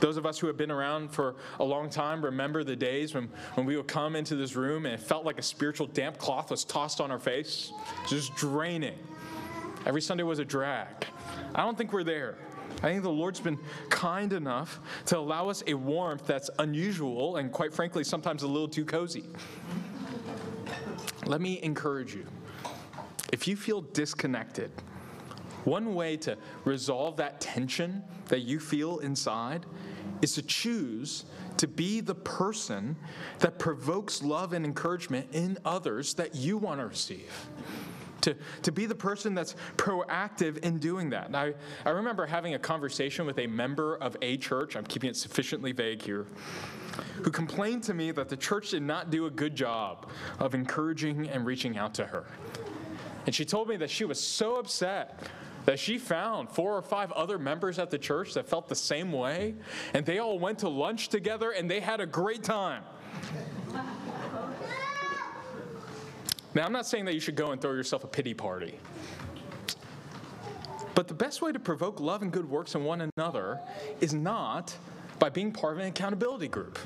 Those 0.00 0.16
of 0.16 0.26
us 0.26 0.38
who 0.38 0.46
have 0.46 0.56
been 0.56 0.70
around 0.70 1.10
for 1.10 1.36
a 1.58 1.64
long 1.64 1.88
time 1.88 2.24
remember 2.24 2.64
the 2.64 2.76
days 2.76 3.14
when, 3.14 3.28
when 3.54 3.66
we 3.66 3.76
would 3.76 3.88
come 3.88 4.16
into 4.16 4.36
this 4.36 4.54
room 4.54 4.86
and 4.86 4.94
it 4.94 5.00
felt 5.00 5.24
like 5.24 5.38
a 5.38 5.42
spiritual 5.42 5.86
damp 5.86 6.18
cloth 6.18 6.50
was 6.50 6.64
tossed 6.64 7.00
on 7.00 7.10
our 7.10 7.18
face, 7.18 7.72
just 8.08 8.34
draining. 8.36 8.98
Every 9.86 10.02
Sunday 10.02 10.24
was 10.24 10.38
a 10.38 10.44
drag. 10.44 11.06
I 11.54 11.62
don't 11.62 11.78
think 11.78 11.92
we're 11.92 12.04
there. 12.04 12.36
I 12.82 12.90
think 12.90 13.02
the 13.02 13.10
Lord's 13.10 13.40
been 13.40 13.58
kind 13.88 14.32
enough 14.32 14.80
to 15.06 15.16
allow 15.16 15.48
us 15.48 15.62
a 15.66 15.74
warmth 15.74 16.26
that's 16.26 16.50
unusual 16.58 17.36
and, 17.36 17.50
quite 17.50 17.72
frankly, 17.72 18.04
sometimes 18.04 18.42
a 18.42 18.46
little 18.46 18.68
too 18.68 18.84
cozy. 18.84 19.24
Let 21.24 21.40
me 21.40 21.60
encourage 21.62 22.14
you. 22.14 22.26
If 23.32 23.48
you 23.48 23.56
feel 23.56 23.80
disconnected, 23.80 24.70
one 25.64 25.94
way 25.94 26.16
to 26.18 26.36
resolve 26.64 27.16
that 27.16 27.40
tension 27.40 28.04
that 28.28 28.40
you 28.40 28.60
feel 28.60 28.98
inside 28.98 29.66
is 30.22 30.34
to 30.34 30.42
choose 30.42 31.24
to 31.58 31.66
be 31.66 32.00
the 32.00 32.14
person 32.14 32.96
that 33.38 33.58
provokes 33.58 34.22
love 34.22 34.52
and 34.52 34.64
encouragement 34.64 35.28
in 35.32 35.58
others 35.64 36.14
that 36.14 36.34
you 36.34 36.58
want 36.58 36.80
to 36.80 36.86
receive. 36.86 37.32
To, 38.22 38.34
to 38.62 38.72
be 38.72 38.86
the 38.86 38.94
person 38.94 39.34
that's 39.34 39.54
proactive 39.76 40.58
in 40.58 40.78
doing 40.78 41.10
that. 41.10 41.26
And 41.26 41.36
I, 41.36 41.54
I 41.84 41.90
remember 41.90 42.26
having 42.26 42.54
a 42.54 42.58
conversation 42.58 43.24
with 43.24 43.38
a 43.38 43.46
member 43.46 43.96
of 43.96 44.16
a 44.20 44.36
church, 44.36 44.74
I'm 44.74 44.84
keeping 44.84 45.08
it 45.08 45.16
sufficiently 45.16 45.70
vague 45.70 46.02
here, 46.02 46.26
who 47.22 47.30
complained 47.30 47.84
to 47.84 47.94
me 47.94 48.10
that 48.10 48.28
the 48.28 48.36
church 48.36 48.70
did 48.70 48.82
not 48.82 49.10
do 49.10 49.26
a 49.26 49.30
good 49.30 49.54
job 49.54 50.10
of 50.40 50.54
encouraging 50.54 51.28
and 51.28 51.46
reaching 51.46 51.78
out 51.78 51.94
to 51.94 52.06
her. 52.06 52.24
And 53.26 53.34
she 53.34 53.44
told 53.44 53.68
me 53.68 53.76
that 53.76 53.90
she 53.90 54.04
was 54.04 54.20
so 54.20 54.56
upset 54.56 55.20
that 55.66 55.78
she 55.78 55.98
found 55.98 56.48
four 56.48 56.76
or 56.76 56.82
five 56.82 57.12
other 57.12 57.38
members 57.38 57.78
at 57.78 57.90
the 57.90 57.98
church 57.98 58.34
that 58.34 58.48
felt 58.48 58.68
the 58.68 58.74
same 58.74 59.12
way, 59.12 59.54
and 59.92 60.06
they 60.06 60.18
all 60.18 60.38
went 60.38 60.60
to 60.60 60.68
lunch 60.68 61.08
together 61.08 61.50
and 61.50 61.70
they 61.70 61.80
had 61.80 62.00
a 62.00 62.06
great 62.06 62.42
time. 62.42 62.82
Now, 66.54 66.64
I'm 66.64 66.72
not 66.72 66.86
saying 66.86 67.04
that 67.04 67.14
you 67.14 67.20
should 67.20 67.36
go 67.36 67.50
and 67.50 67.60
throw 67.60 67.72
yourself 67.72 68.04
a 68.04 68.06
pity 68.06 68.32
party. 68.32 68.78
But 70.94 71.08
the 71.08 71.14
best 71.14 71.42
way 71.42 71.52
to 71.52 71.58
provoke 71.58 72.00
love 72.00 72.22
and 72.22 72.32
good 72.32 72.48
works 72.48 72.74
in 72.74 72.82
one 72.82 73.10
another 73.16 73.60
is 74.00 74.14
not 74.14 74.74
by 75.18 75.28
being 75.28 75.52
part 75.52 75.74
of 75.74 75.80
an 75.80 75.88
accountability 75.88 76.48
group. 76.48 76.78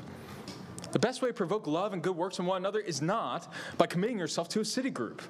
The 0.91 0.99
best 0.99 1.21
way 1.21 1.29
to 1.29 1.33
provoke 1.33 1.67
love 1.67 1.93
and 1.93 2.01
good 2.01 2.17
works 2.17 2.39
in 2.39 2.45
one 2.45 2.57
another 2.57 2.79
is 2.79 3.01
not 3.01 3.53
by 3.77 3.85
committing 3.85 4.19
yourself 4.19 4.49
to 4.49 4.59
a 4.59 4.65
city 4.65 4.89
group 4.89 5.21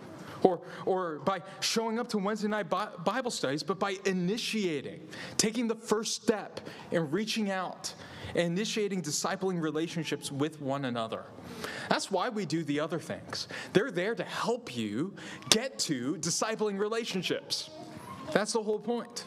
or, 0.43 0.62
or 0.86 1.19
by 1.19 1.41
showing 1.60 1.99
up 1.99 2.08
to 2.10 2.17
Wednesday 2.17 2.47
night 2.47 2.69
Bible 2.69 3.32
studies, 3.32 3.63
but 3.63 3.80
by 3.80 3.97
initiating, 4.06 5.08
taking 5.38 5.67
the 5.67 5.75
first 5.75 6.21
step 6.21 6.60
in 6.91 7.10
reaching 7.12 7.51
out 7.51 7.93
and 8.36 8.47
initiating 8.47 9.01
discipling 9.01 9.62
relationships 9.62 10.32
with 10.32 10.62
one 10.62 10.86
another. 10.86 11.25
That's 11.89 12.10
why 12.10 12.30
we 12.30 12.45
do 12.45 12.63
the 12.63 12.80
other 12.80 12.99
things. 12.99 13.47
They're 13.73 13.91
there 13.91 14.15
to 14.15 14.23
help 14.23 14.75
you 14.75 15.13
get 15.49 15.77
to 15.80 16.15
discipling 16.17 16.80
relationships. 16.80 17.69
That's 18.32 18.54
the 18.54 18.63
whole 18.63 18.80
point. 18.80 19.25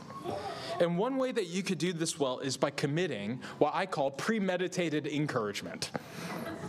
And 0.80 0.96
one 0.96 1.16
way 1.16 1.32
that 1.32 1.46
you 1.46 1.62
could 1.62 1.78
do 1.78 1.92
this 1.92 2.18
well 2.18 2.38
is 2.38 2.56
by 2.56 2.70
committing 2.70 3.40
what 3.58 3.74
I 3.74 3.86
call 3.86 4.10
premeditated 4.10 5.06
encouragement. 5.06 5.90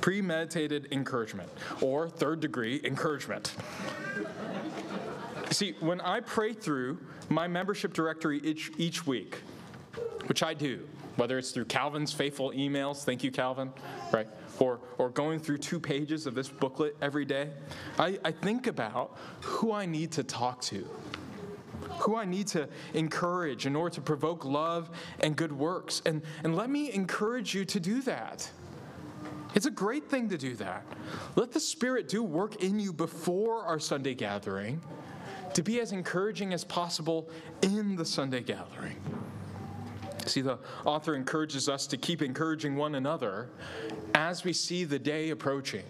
Premeditated 0.06 0.90
encouragement, 0.92 1.50
or 1.82 2.08
third 2.08 2.40
degree 2.40 2.80
encouragement. 2.84 3.56
See, 5.50 5.74
when 5.80 6.00
I 6.00 6.20
pray 6.20 6.54
through 6.54 7.00
my 7.30 7.48
membership 7.48 7.92
directory 7.92 8.40
each, 8.44 8.72
each 8.78 9.08
week, 9.08 9.40
which 10.28 10.44
I 10.44 10.54
do, 10.54 10.88
whether 11.16 11.40
it's 11.40 11.50
through 11.50 11.66
Calvin's 11.66 12.14
faithful 12.14 12.52
emails, 12.52 13.04
thank 13.04 13.24
you, 13.24 13.32
Calvin, 13.32 13.72
right? 14.14 14.28
Or, 14.60 14.80
or 15.00 15.10
going 15.10 15.40
through 15.40 15.58
two 15.58 15.80
pages 15.80 16.28
of 16.28 16.36
this 16.36 16.50
booklet 16.50 16.96
every 17.02 17.26
day, 17.26 17.50
I, 17.98 18.20
I 18.24 18.30
think 18.30 18.68
about 18.68 19.18
who 19.42 19.72
I 19.72 19.88
need 19.88 20.12
to 20.12 20.24
talk 20.24 20.62
to 20.66 20.88
who 22.00 22.16
I 22.16 22.26
need 22.26 22.46
to 22.48 22.68
encourage 22.94 23.66
in 23.66 23.76
order 23.76 23.96
to 23.96 24.02
provoke 24.02 24.46
love 24.46 24.92
and 25.22 25.36
good 25.36 25.52
works. 25.52 26.02
And, 26.06 26.22
and 26.44 26.56
let 26.56 26.70
me 26.70 26.92
encourage 26.92 27.56
you 27.56 27.64
to 27.66 27.80
do 27.80 28.02
that. 28.04 28.52
It's 29.56 29.66
a 29.66 29.72
great 29.72 30.10
thing 30.10 30.28
to 30.30 30.38
do 30.38 30.56
that. 30.58 30.86
Let 31.36 31.54
the 31.54 31.62
Spirit 31.62 32.10
do 32.10 32.22
work 32.22 32.62
in 32.62 32.78
you 32.78 32.92
before 32.92 33.62
our 33.62 33.80
Sunday 33.80 34.14
gathering 34.14 34.82
to 35.54 35.64
be 35.64 35.80
as 35.80 35.94
encouraging 35.94 36.54
as 36.54 36.66
possible 36.66 37.30
in 37.62 37.96
the 37.96 38.04
Sunday 38.04 38.42
gathering. 38.42 38.98
See, 40.26 40.42
the 40.42 40.60
author 40.84 41.16
encourages 41.16 41.70
us 41.70 41.88
to 41.88 41.98
keep 41.98 42.22
encouraging 42.22 42.76
one 42.76 42.96
another 42.96 43.50
as 44.14 44.44
we 44.44 44.52
see 44.52 44.84
the 44.84 45.00
day 45.00 45.30
approaching. 45.30 45.86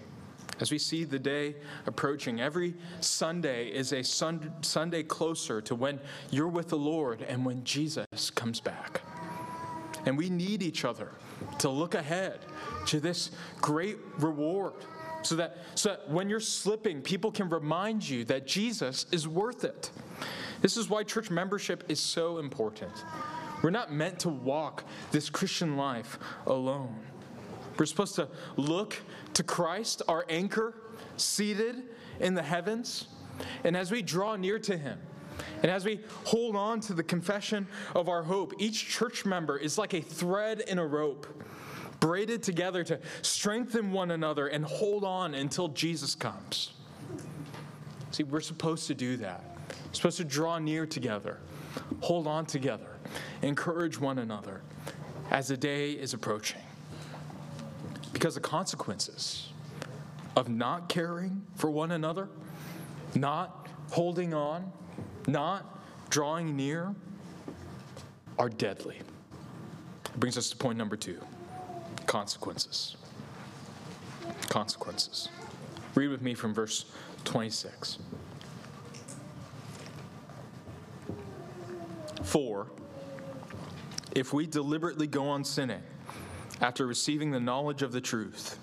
As 0.59 0.71
we 0.71 0.77
see 0.77 1.03
the 1.03 1.19
day 1.19 1.55
approaching, 1.87 2.39
every 2.39 2.75
Sunday 3.01 3.69
is 3.69 3.91
a 3.93 4.03
sun- 4.03 4.53
Sunday 4.61 5.03
closer 5.03 5.59
to 5.61 5.73
when 5.73 5.99
you're 6.29 6.47
with 6.47 6.69
the 6.69 6.77
Lord 6.77 7.23
and 7.23 7.43
when 7.43 7.63
Jesus 7.63 8.29
comes 8.35 8.59
back. 8.59 9.01
And 10.05 10.17
we 10.17 10.29
need 10.29 10.61
each 10.61 10.85
other 10.85 11.11
to 11.59 11.69
look 11.69 11.95
ahead 11.95 12.39
to 12.87 12.99
this 12.99 13.31
great 13.61 13.97
reward 14.19 14.73
so 15.23 15.35
that, 15.35 15.57
so 15.75 15.89
that 15.89 16.09
when 16.09 16.29
you're 16.29 16.39
slipping, 16.39 17.01
people 17.01 17.31
can 17.31 17.49
remind 17.49 18.07
you 18.07 18.25
that 18.25 18.45
Jesus 18.45 19.05
is 19.11 19.27
worth 19.27 19.63
it. 19.63 19.89
This 20.61 20.77
is 20.77 20.89
why 20.89 21.03
church 21.03 21.29
membership 21.29 21.83
is 21.89 21.99
so 21.99 22.37
important. 22.37 22.91
We're 23.61 23.71
not 23.71 23.91
meant 23.91 24.19
to 24.19 24.29
walk 24.29 24.83
this 25.11 25.29
Christian 25.29 25.77
life 25.77 26.19
alone. 26.45 26.95
We're 27.77 27.85
supposed 27.85 28.15
to 28.15 28.29
look 28.55 29.01
to 29.33 29.43
Christ, 29.43 30.01
our 30.07 30.25
anchor, 30.29 30.75
seated 31.17 31.83
in 32.19 32.35
the 32.35 32.43
heavens. 32.43 33.07
And 33.63 33.75
as 33.75 33.91
we 33.91 34.01
draw 34.01 34.35
near 34.35 34.59
to 34.59 34.77
him, 34.77 34.99
and 35.61 35.71
as 35.71 35.85
we 35.85 35.99
hold 36.25 36.55
on 36.55 36.79
to 36.81 36.93
the 36.93 37.03
confession 37.03 37.67
of 37.95 38.09
our 38.09 38.23
hope, 38.23 38.53
each 38.59 38.87
church 38.87 39.25
member 39.25 39.57
is 39.57 39.77
like 39.77 39.93
a 39.93 40.01
thread 40.01 40.61
in 40.61 40.79
a 40.79 40.85
rope, 40.85 41.27
braided 41.99 42.43
together 42.43 42.83
to 42.83 42.99
strengthen 43.21 43.91
one 43.91 44.11
another 44.11 44.47
and 44.47 44.65
hold 44.65 45.03
on 45.03 45.33
until 45.33 45.69
Jesus 45.69 46.15
comes. 46.15 46.73
See, 48.11 48.23
we're 48.23 48.41
supposed 48.41 48.87
to 48.87 48.93
do 48.93 49.17
that. 49.17 49.57
We're 49.69 49.93
supposed 49.93 50.17
to 50.17 50.23
draw 50.23 50.59
near 50.59 50.85
together, 50.85 51.39
hold 52.01 52.27
on 52.27 52.45
together, 52.45 52.97
encourage 53.41 53.99
one 53.99 54.19
another 54.19 54.61
as 55.31 55.47
the 55.47 55.57
day 55.57 55.93
is 55.93 56.13
approaching. 56.13 56.61
Because 58.13 58.35
the 58.35 58.41
consequences 58.41 59.49
of 60.35 60.47
not 60.49 60.89
caring 60.89 61.43
for 61.55 61.69
one 61.69 61.91
another, 61.91 62.29
not 63.15 63.67
holding 63.89 64.33
on, 64.33 64.71
not 65.27 65.79
drawing 66.09 66.55
near 66.55 66.93
are 68.37 68.49
deadly. 68.49 68.97
It 68.97 70.19
brings 70.19 70.37
us 70.37 70.49
to 70.49 70.57
point 70.57 70.77
number 70.77 70.95
two 70.95 71.19
consequences. 72.05 72.95
Consequences. 74.49 75.29
Read 75.95 76.09
with 76.09 76.21
me 76.21 76.33
from 76.33 76.53
verse 76.53 76.85
26. 77.23 77.99
For 82.23 82.67
if 84.13 84.33
we 84.33 84.45
deliberately 84.45 85.07
go 85.07 85.27
on 85.27 85.43
sinning 85.43 85.83
after 86.61 86.85
receiving 86.87 87.31
the 87.31 87.39
knowledge 87.39 87.81
of 87.81 87.91
the 87.91 88.01
truth, 88.01 88.57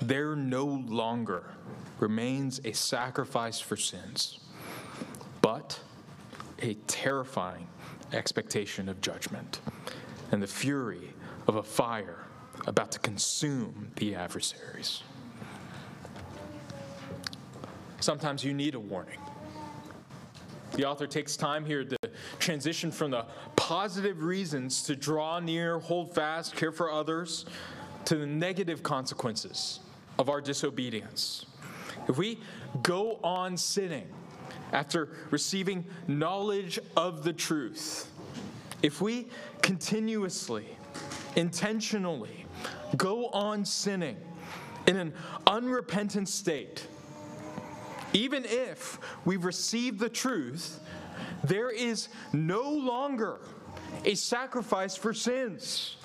there 0.00 0.34
no 0.34 0.64
longer 0.64 1.44
remains 2.00 2.60
a 2.64 2.72
sacrifice 2.72 3.60
for 3.60 3.76
sins, 3.76 4.40
but 5.52 5.78
a 6.62 6.72
terrifying 6.86 7.66
expectation 8.14 8.88
of 8.88 8.98
judgment 9.02 9.60
and 10.30 10.42
the 10.42 10.46
fury 10.46 11.12
of 11.46 11.56
a 11.56 11.62
fire 11.62 12.24
about 12.66 12.90
to 12.90 12.98
consume 13.00 13.90
the 13.96 14.14
adversaries. 14.14 15.02
Sometimes 18.00 18.42
you 18.42 18.54
need 18.54 18.74
a 18.74 18.80
warning. 18.80 19.18
The 20.72 20.86
author 20.86 21.06
takes 21.06 21.36
time 21.36 21.66
here 21.66 21.84
to 21.84 21.98
transition 22.38 22.90
from 22.90 23.10
the 23.10 23.26
positive 23.54 24.22
reasons 24.22 24.82
to 24.84 24.96
draw 24.96 25.38
near, 25.38 25.80
hold 25.80 26.14
fast, 26.14 26.56
care 26.56 26.72
for 26.72 26.90
others, 26.90 27.44
to 28.06 28.16
the 28.16 28.26
negative 28.26 28.82
consequences 28.82 29.80
of 30.18 30.30
our 30.30 30.40
disobedience. 30.40 31.44
If 32.08 32.16
we 32.16 32.40
go 32.82 33.20
on 33.22 33.58
sinning 33.58 34.08
after 34.72 35.10
receiving 35.30 35.84
knowledge 36.08 36.78
of 36.96 37.24
the 37.24 37.32
truth, 37.32 38.10
if 38.82 39.00
we 39.00 39.28
continuously, 39.60 40.66
intentionally 41.36 42.46
go 42.96 43.28
on 43.28 43.64
sinning 43.64 44.16
in 44.86 44.96
an 44.96 45.12
unrepentant 45.46 46.28
state, 46.28 46.86
even 48.12 48.44
if 48.44 48.98
we've 49.24 49.44
received 49.44 49.98
the 49.98 50.08
truth, 50.08 50.80
there 51.44 51.70
is 51.70 52.08
no 52.32 52.70
longer 52.70 53.40
a 54.04 54.14
sacrifice 54.14 54.96
for 54.96 55.14
sins. 55.14 55.96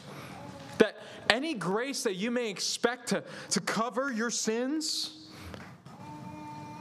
That 0.78 0.98
any 1.30 1.54
grace 1.56 2.04
that 2.04 2.16
you 2.16 2.32
may 2.32 2.50
expect 2.50 3.10
to, 3.10 3.24
to 3.50 3.60
cover 3.60 4.12
your 4.12 4.30
sins, 4.30 5.28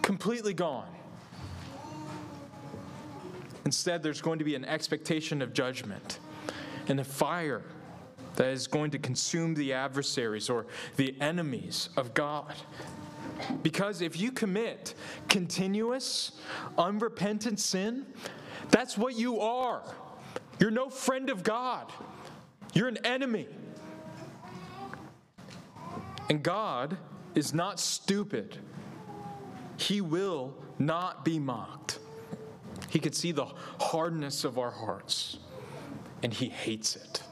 completely 0.02 0.54
gone. 0.54 0.95
Instead, 3.66 4.00
there's 4.00 4.20
going 4.20 4.38
to 4.38 4.44
be 4.44 4.54
an 4.54 4.64
expectation 4.64 5.42
of 5.42 5.52
judgment 5.52 6.20
and 6.86 7.00
a 7.00 7.04
fire 7.04 7.62
that 8.36 8.46
is 8.46 8.68
going 8.68 8.92
to 8.92 8.98
consume 8.98 9.54
the 9.54 9.72
adversaries 9.72 10.48
or 10.48 10.66
the 10.94 11.20
enemies 11.20 11.88
of 11.96 12.14
God. 12.14 12.54
Because 13.64 14.02
if 14.02 14.20
you 14.20 14.30
commit 14.30 14.94
continuous, 15.28 16.30
unrepentant 16.78 17.58
sin, 17.58 18.06
that's 18.70 18.96
what 18.96 19.16
you 19.16 19.40
are. 19.40 19.82
You're 20.60 20.70
no 20.70 20.88
friend 20.88 21.28
of 21.28 21.42
God, 21.42 21.90
you're 22.72 22.86
an 22.86 23.04
enemy. 23.04 23.48
And 26.30 26.40
God 26.40 26.96
is 27.34 27.52
not 27.52 27.80
stupid, 27.80 28.58
He 29.76 30.00
will 30.00 30.54
not 30.78 31.24
be 31.24 31.40
mocked. 31.40 31.95
He 32.88 32.98
could 32.98 33.14
see 33.14 33.32
the 33.32 33.46
hardness 33.80 34.44
of 34.44 34.58
our 34.58 34.70
hearts, 34.70 35.38
and 36.22 36.32
He 36.32 36.48
hates 36.48 36.96
it. 36.96 37.22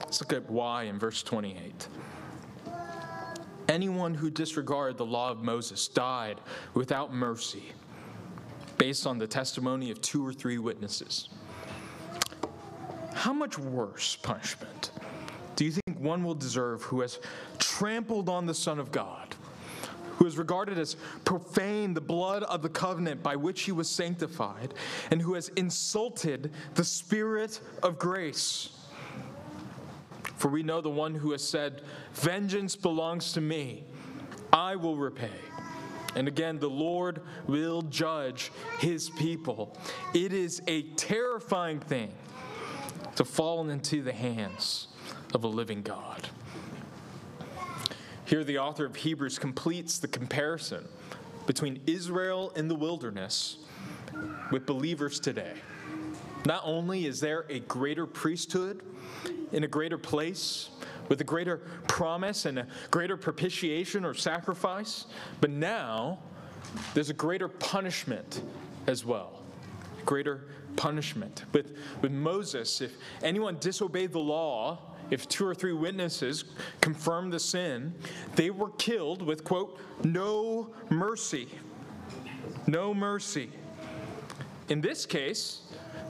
Let's 0.00 0.20
look 0.20 0.32
at 0.32 0.50
why 0.50 0.84
in 0.84 0.98
verse 0.98 1.22
28. 1.22 1.88
Anyone 3.68 4.14
who 4.14 4.30
disregarded 4.30 4.98
the 4.98 5.06
law 5.06 5.30
of 5.30 5.42
Moses 5.42 5.88
died 5.88 6.40
without 6.74 7.14
mercy, 7.14 7.72
based 8.76 9.06
on 9.06 9.18
the 9.18 9.26
testimony 9.26 9.90
of 9.90 10.00
two 10.00 10.26
or 10.26 10.32
three 10.32 10.58
witnesses. 10.58 11.28
How 13.14 13.32
much 13.32 13.58
worse 13.58 14.16
punishment 14.16 14.90
do 15.56 15.64
you 15.64 15.70
think 15.70 15.98
one 15.98 16.24
will 16.24 16.34
deserve 16.34 16.82
who 16.82 17.00
has 17.00 17.20
trampled 17.58 18.28
on 18.28 18.46
the 18.46 18.54
Son 18.54 18.78
of 18.78 18.90
God, 18.92 19.34
who 20.16 20.24
has 20.24 20.38
regarded 20.38 20.78
as 20.78 20.96
profane 21.24 21.94
the 21.94 22.00
blood 22.00 22.42
of 22.44 22.62
the 22.62 22.68
covenant 22.68 23.22
by 23.22 23.36
which 23.36 23.62
he 23.62 23.72
was 23.72 23.88
sanctified, 23.88 24.74
and 25.10 25.20
who 25.20 25.34
has 25.34 25.48
insulted 25.50 26.52
the 26.74 26.84
Spirit 26.84 27.60
of 27.82 27.98
grace? 27.98 28.70
For 30.36 30.48
we 30.48 30.62
know 30.62 30.80
the 30.80 30.90
one 30.90 31.14
who 31.14 31.32
has 31.32 31.42
said, 31.42 31.82
Vengeance 32.12 32.76
belongs 32.76 33.32
to 33.32 33.40
me, 33.40 33.84
I 34.52 34.76
will 34.76 34.96
repay. 34.96 35.30
And 36.14 36.28
again, 36.28 36.58
the 36.58 36.70
Lord 36.70 37.20
will 37.46 37.82
judge 37.82 38.52
his 38.78 39.10
people. 39.10 39.76
It 40.12 40.32
is 40.32 40.62
a 40.68 40.82
terrifying 40.82 41.80
thing 41.80 42.12
to 43.16 43.24
fall 43.24 43.68
into 43.68 44.02
the 44.02 44.12
hands 44.12 44.88
of 45.32 45.44
a 45.44 45.48
living 45.48 45.82
God. 45.82 46.28
Here, 48.26 48.42
the 48.42 48.58
author 48.58 48.86
of 48.86 48.96
Hebrews 48.96 49.38
completes 49.38 49.98
the 49.98 50.08
comparison 50.08 50.88
between 51.46 51.82
Israel 51.86 52.52
in 52.56 52.68
the 52.68 52.74
wilderness 52.74 53.58
with 54.50 54.64
believers 54.64 55.20
today. 55.20 55.52
Not 56.46 56.62
only 56.64 57.06
is 57.06 57.20
there 57.20 57.44
a 57.48 57.60
greater 57.60 58.06
priesthood 58.06 58.82
in 59.52 59.64
a 59.64 59.68
greater 59.68 59.98
place, 59.98 60.70
with 61.08 61.20
a 61.20 61.24
greater 61.24 61.58
promise 61.86 62.46
and 62.46 62.58
a 62.58 62.66
greater 62.90 63.16
propitiation 63.16 64.04
or 64.04 64.14
sacrifice, 64.14 65.06
but 65.40 65.50
now 65.50 66.18
there's 66.94 67.10
a 67.10 67.14
greater 67.14 67.48
punishment 67.48 68.42
as 68.86 69.04
well. 69.04 69.42
Greater 70.04 70.46
punishment. 70.76 71.44
With, 71.52 71.76
with 72.00 72.12
Moses, 72.12 72.80
if 72.80 72.92
anyone 73.22 73.58
disobeyed 73.60 74.12
the 74.12 74.18
law, 74.18 74.93
if 75.10 75.28
two 75.28 75.46
or 75.46 75.54
three 75.54 75.72
witnesses 75.72 76.44
confirmed 76.80 77.32
the 77.32 77.40
sin, 77.40 77.94
they 78.36 78.50
were 78.50 78.70
killed 78.70 79.22
with, 79.22 79.44
quote, 79.44 79.78
no 80.02 80.70
mercy. 80.90 81.48
No 82.66 82.94
mercy. 82.94 83.50
In 84.68 84.80
this 84.80 85.04
case, 85.04 85.60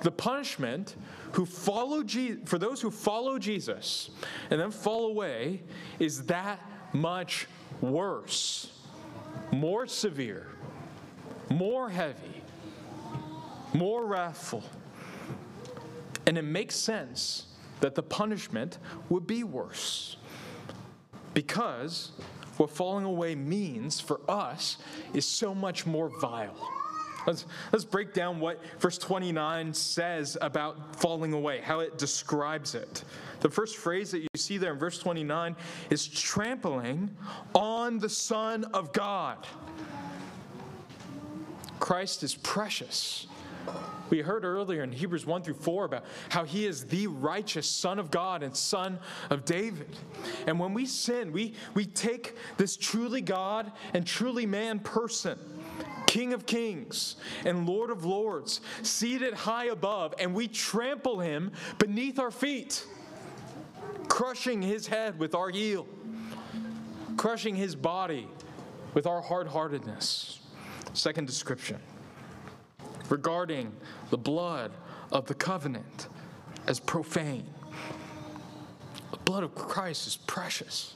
the 0.03 0.11
punishment 0.11 0.97
who 1.33 1.45
follow 1.45 2.03
Je- 2.03 2.37
for 2.45 2.59
those 2.59 2.81
who 2.81 2.91
follow 2.91 3.39
Jesus 3.39 4.11
and 4.51 4.61
then 4.61 4.71
fall 4.71 5.07
away 5.07 5.63
is 5.99 6.27
that 6.27 6.61
much 6.93 7.49
worse, 7.81 8.71
more 9.51 9.87
severe, 9.87 10.47
more 11.51 11.91
heavy, 11.91 12.43
more 13.73 14.07
wrathful. 14.07 14.63
And 16.27 16.39
it 16.39 16.43
makes 16.43 16.77
sense 16.77 17.47
that 17.81 17.95
the 17.95 18.03
punishment 18.03 18.79
would 19.09 19.27
be 19.27 19.45
worse. 19.45 20.17
Because 21.33 22.13
what 22.57 22.71
falling 22.71 23.05
away 23.05 23.35
means 23.35 24.01
for 24.01 24.21
us 24.29 24.79
is 25.13 25.27
so 25.27 25.55
much 25.55 25.87
more 25.87 26.09
vile, 26.21 26.57
Let's, 27.27 27.47
let's 27.73 27.85
break 27.85 28.13
down 28.13 28.41
what 28.41 28.61
verse 28.79 28.99
29 28.99 29.73
says 29.73 30.37
about 30.41 30.97
falling 30.97 31.33
away, 31.33 31.61
how 31.61 31.81
it 31.81 31.99
describes 31.99 32.75
it. 32.75 33.05
The 33.41 33.49
first 33.49 33.77
phrase 33.77 34.11
that 34.11 34.21
you 34.21 34.29
see 34.37 34.59
there 34.59 34.73
in 34.73 34.79
verse 34.79 34.99
29 34.99 35.57
is 35.91 36.07
trampling 36.07 37.11
on 37.55 37.99
the 37.99 38.09
Son 38.09 38.65
of 38.75 38.93
God. 38.93 39.47
Christ 41.81 42.23
is 42.23 42.35
precious. 42.35 43.27
We 44.11 44.21
heard 44.21 44.45
earlier 44.45 44.83
in 44.83 44.93
Hebrews 44.93 45.27
1 45.27 45.43
through 45.43 45.55
4 45.55 45.87
about 45.87 46.05
how 46.29 46.45
he 46.45 46.67
is 46.67 46.85
the 46.85 47.07
righteous 47.07 47.67
Son 47.67 47.99
of 47.99 48.11
God 48.11 48.43
and 48.43 48.55
Son 48.55 48.99
of 49.31 49.45
David. 49.45 49.97
And 50.47 50.61
when 50.61 50.75
we 50.75 50.87
sin, 50.87 51.33
we, 51.33 51.55
we 51.75 51.87
take 51.87 52.37
this 52.57 52.77
truly 52.77 53.23
God 53.23 53.73
and 53.95 54.07
truly 54.07 54.47
man 54.47 54.79
person 54.79 55.39
King 56.15 56.33
of 56.33 56.47
kings 56.47 57.17
and 57.45 57.67
Lord 57.67 57.91
of 57.91 58.05
lords, 58.05 58.61
seated 58.85 59.35
high 59.35 59.65
above, 59.65 60.15
and 60.21 60.33
we 60.33 60.47
trample 60.47 61.19
him 61.19 61.51
beneath 61.79 62.21
our 62.21 62.31
feet, 62.31 62.87
crushing 64.07 64.63
his 64.63 64.87
head 64.87 65.19
with 65.19 65.35
our 65.35 65.51
heel, 65.51 65.89
crushing 67.17 67.57
his 67.57 67.75
body 67.75 68.29
with 68.95 69.09
our 69.09 69.21
hard 69.21 69.49
heartedness. 69.49 70.39
Second 70.93 71.27
description 71.27 71.81
regarding 73.09 73.73
the 74.11 74.19
blood 74.19 74.73
of 75.13 75.27
the 75.27 75.35
covenant 75.35 76.09
as 76.67 76.81
profane. 76.81 77.47
The 79.11 79.19
blood 79.19 79.45
of 79.45 79.55
Christ 79.55 80.07
is 80.07 80.17
precious. 80.17 80.95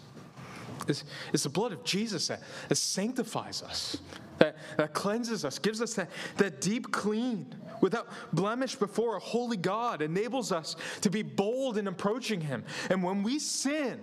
It's, 0.87 1.05
it's 1.33 1.43
the 1.43 1.49
blood 1.49 1.73
of 1.73 1.85
Jesus 1.85 2.29
that, 2.29 2.41
that 2.69 2.77
sanctifies 2.77 3.63
us, 3.63 3.99
that, 4.39 4.57
that 4.77 4.95
cleanses 4.95 5.45
us, 5.45 5.59
gives 5.59 5.83
us 5.83 5.95
that, 5.95 6.09
that 6.37 6.61
deep 6.61 6.91
clean 6.91 7.55
without 7.81 8.09
blemish 8.33 8.75
before 8.75 9.17
a 9.17 9.21
holy 9.21 9.57
God, 9.57 10.03
enables 10.03 10.53
us 10.53 10.77
to 11.03 11.11
be 11.11 11.23
bold 11.23 11.79
in 11.79 11.87
approaching 11.87 12.41
Him. 12.41 12.65
And 12.91 13.03
when 13.03 13.23
we 13.23 13.39
sin, 13.39 14.01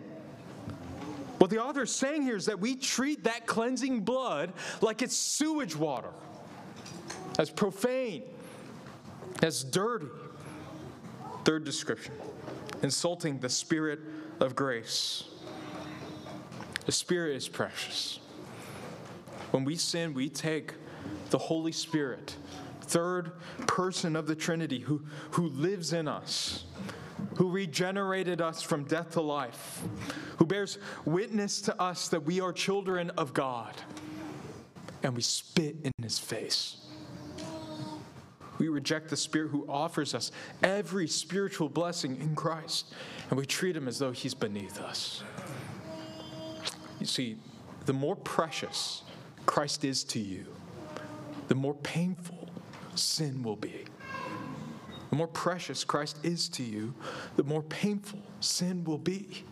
what 1.38 1.50
the 1.50 1.62
author 1.62 1.84
is 1.84 1.94
saying 1.94 2.24
here 2.24 2.38
is 2.38 2.46
that 2.46 2.60
we 2.60 2.76
treat 2.76 3.26
that 3.26 3.46
cleansing 3.46 4.02
blood 4.02 4.54
like 4.82 5.02
it's 5.02 5.16
sewage 5.16 5.76
water, 5.76 6.10
as 7.38 7.50
profane, 7.50 8.24
as 9.42 9.64
dirty. 9.64 10.08
Third 11.44 11.64
description 11.64 12.14
insulting 12.82 13.40
the 13.40 13.50
Spirit 13.50 14.00
of 14.40 14.56
grace. 14.56 15.26
The 16.86 16.92
Spirit 16.92 17.36
is 17.36 17.48
precious. 17.48 18.20
When 19.52 19.64
we 19.64 19.76
sin, 19.76 20.14
we 20.14 20.30
take 20.30 20.74
the 21.30 21.38
Holy 21.38 21.72
Spirit, 21.72 22.36
third 22.82 23.32
person 23.68 24.16
of 24.16 24.28
the 24.28 24.36
Trinity, 24.36 24.80
who, 24.80 25.04
who 25.32 25.48
lives 25.48 25.94
in 25.94 26.08
us, 26.08 26.66
who 27.36 27.50
regenerated 27.50 28.42
us 28.42 28.62
from 28.62 28.84
death 28.84 29.12
to 29.12 29.22
life, 29.22 29.82
who 30.38 30.46
bears 30.46 30.78
witness 31.06 31.62
to 31.62 31.82
us 31.82 32.08
that 32.10 32.24
we 32.24 32.42
are 32.42 32.54
children 32.54 33.10
of 33.12 33.34
God, 33.34 33.74
and 35.04 35.16
we 35.16 35.22
spit 35.22 35.78
in 35.84 35.92
his 36.02 36.20
face. 36.20 36.85
We 38.58 38.70
reject 38.70 39.10
the 39.10 39.18
Spirit 39.18 39.50
who 39.50 39.66
offers 39.68 40.14
us 40.14 40.32
every 40.64 41.08
spiritual 41.08 41.70
blessing 41.70 42.18
in 42.22 42.36
Christ, 42.36 42.94
and 43.30 43.38
we 43.38 43.46
treat 43.46 43.76
him 43.76 43.88
as 43.88 44.00
though 44.00 44.12
he's 44.12 44.34
beneath 44.34 44.80
us. 44.80 45.24
You 47.00 47.06
see, 47.06 47.38
the 47.86 47.94
more 47.94 48.16
precious 48.16 49.04
Christ 49.46 49.84
is 49.84 50.04
to 50.06 50.20
you, 50.20 50.46
the 51.48 51.56
more 51.56 51.74
painful 51.76 52.50
sin 52.96 53.44
will 53.44 53.58
be. 53.58 53.86
The 55.10 55.16
more 55.16 55.28
precious 55.28 55.84
Christ 55.84 56.18
is 56.24 56.50
to 56.50 56.64
you, 56.64 56.94
the 57.36 57.44
more 57.44 57.62
painful 57.64 58.22
sin 58.40 58.84
will 58.84 58.98
be. 58.98 59.44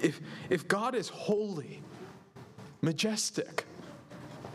If, 0.00 0.20
if 0.48 0.68
God 0.68 0.94
is 0.94 1.08
holy, 1.08 1.82
majestic, 2.80 3.64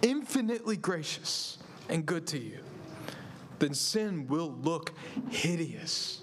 infinitely 0.02 0.78
gracious, 0.78 1.58
and 1.90 2.06
good 2.06 2.26
to 2.28 2.40
you, 2.40 2.60
then 3.64 3.74
sin 3.74 4.28
will 4.28 4.54
look 4.62 4.92
hideous 5.30 6.20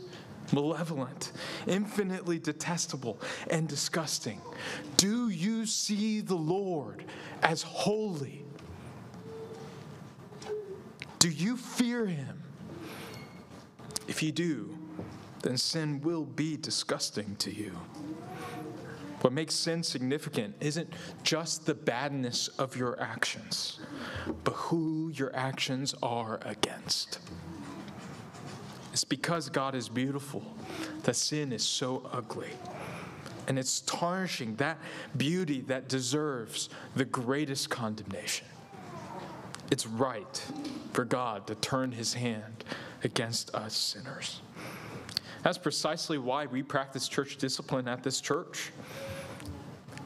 malevolent, 0.53 1.33
infinitely 1.66 2.38
detestable, 2.38 3.18
and 3.48 3.66
disgusting. 3.66 4.42
Do 4.98 5.31
you 5.31 5.64
see 5.64 6.20
the 6.20 6.35
Lord 6.35 7.05
as 7.42 7.62
holy? 7.62 8.44
Do 11.18 11.31
you 11.31 11.57
fear 11.57 12.05
him? 12.05 12.42
If 14.07 14.22
you 14.22 14.33
do, 14.33 14.76
then 15.42 15.57
sin 15.57 16.03
will 16.03 16.24
be 16.24 16.59
disgusting 16.59 17.37
to 17.37 17.55
you. 17.55 17.72
What 19.20 19.33
makes 19.35 19.54
sin 19.54 19.83
significant 19.83 20.54
isn't 20.61 20.92
just 21.22 21.66
the 21.66 21.74
badness 21.74 22.48
of 22.48 22.76
your 22.76 23.00
actions, 23.00 23.80
but 24.44 24.52
who 24.52 25.11
your 25.14 25.35
actions 25.37 25.94
are 26.02 26.40
against. 26.44 27.18
It's 28.92 29.04
because 29.04 29.48
God 29.48 29.74
is 29.74 29.88
beautiful 29.88 30.42
that 31.02 31.16
sin 31.16 31.52
is 31.52 31.62
so 31.62 32.09
ugly. 32.12 32.50
And 33.46 33.59
it's 33.59 33.80
tarnishing 33.83 34.56
that 34.56 34.78
beauty 35.16 35.61
that 35.62 35.88
deserves 35.88 36.70
the 36.94 37.04
greatest 37.04 37.68
condemnation. 37.68 38.46
It's 39.70 39.87
right 39.87 40.44
for 40.92 41.04
God 41.04 41.46
to 41.46 41.54
turn 41.56 41.92
his 41.92 42.14
hand 42.14 42.64
against 43.04 43.54
us 43.54 43.76
sinners. 43.76 44.40
That's 45.42 45.59
precisely 45.59 46.18
why 46.18 46.46
we 46.46 46.62
practice 46.62 47.09
church 47.09 47.37
discipline 47.37 47.88
at 47.88 48.02
this 48.02 48.20
church. 48.20 48.72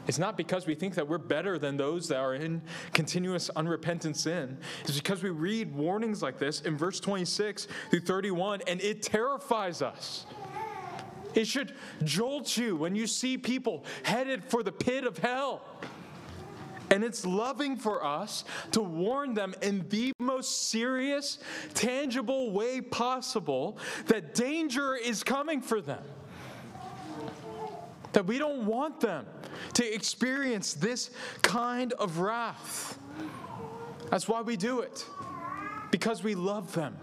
It's 0.07 0.19
not 0.19 0.37
because 0.37 0.67
we 0.67 0.75
think 0.75 0.95
that 0.95 1.09
we're 1.09 1.19
better 1.19 1.59
than 1.59 1.77
those 1.77 2.09
that 2.09 2.19
are 2.19 2.35
in 2.35 2.63
continuous 2.93 3.51
unrepentant 3.51 4.17
sin. 4.17 4.59
It's 4.83 4.99
because 4.99 5.23
we 5.23 5.31
read 5.31 5.75
warnings 5.75 6.23
like 6.23 6.39
this 6.39 6.61
in 6.61 6.77
verse 6.77 7.01
26 7.01 7.69
through 7.91 8.01
31, 8.01 8.63
and 8.67 8.81
it 8.83 9.03
terrifies 9.03 9.81
us. 9.83 10.27
It 11.35 11.47
should 11.47 11.75
jolt 12.05 12.57
you 12.57 12.77
when 12.77 12.95
you 12.95 13.07
see 13.07 13.39
people 13.39 13.85
headed 14.03 14.45
for 14.45 14.63
the 14.63 14.73
pit 14.73 15.05
of 15.05 15.19
hell. 15.19 15.63
And 16.91 17.03
it's 17.03 17.27
loving 17.27 17.77
for 17.77 18.05
us 18.05 18.45
to 18.73 18.81
warn 18.81 19.35
them 19.35 19.55
in 19.63 19.89
the 19.89 20.13
most 20.21 20.69
serious, 20.69 21.39
tangible 21.73 22.53
way 22.53 22.81
possible 22.81 23.79
that 24.07 24.35
danger 24.35 24.95
is 24.95 25.25
coming 25.25 25.61
for 25.61 25.81
them. 25.81 26.05
That 28.15 28.27
we 28.27 28.39
don't 28.39 28.65
want 28.65 29.01
them 29.01 29.27
to 29.75 29.95
experience 29.95 30.75
this 30.75 31.11
kind 31.43 31.93
of 31.95 32.19
wrath. 32.19 32.99
That's 34.11 34.29
why 34.29 34.41
we 34.41 34.57
do 34.57 34.81
it, 34.81 35.05
because 35.91 36.23
we 36.23 36.35
love 36.35 36.73
them, 36.73 36.97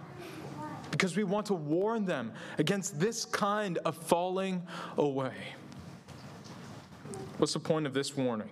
because 0.89 1.15
we 1.15 1.23
want 1.23 1.45
to 1.47 1.53
warn 1.53 2.05
them 2.05 2.31
against 2.57 2.99
this 2.99 3.25
kind 3.25 3.77
of 3.79 3.95
falling 3.95 4.63
away. 4.97 5.33
What's 7.37 7.53
the 7.53 7.59
point 7.59 7.85
of 7.85 7.93
this 7.93 8.15
warning? 8.15 8.49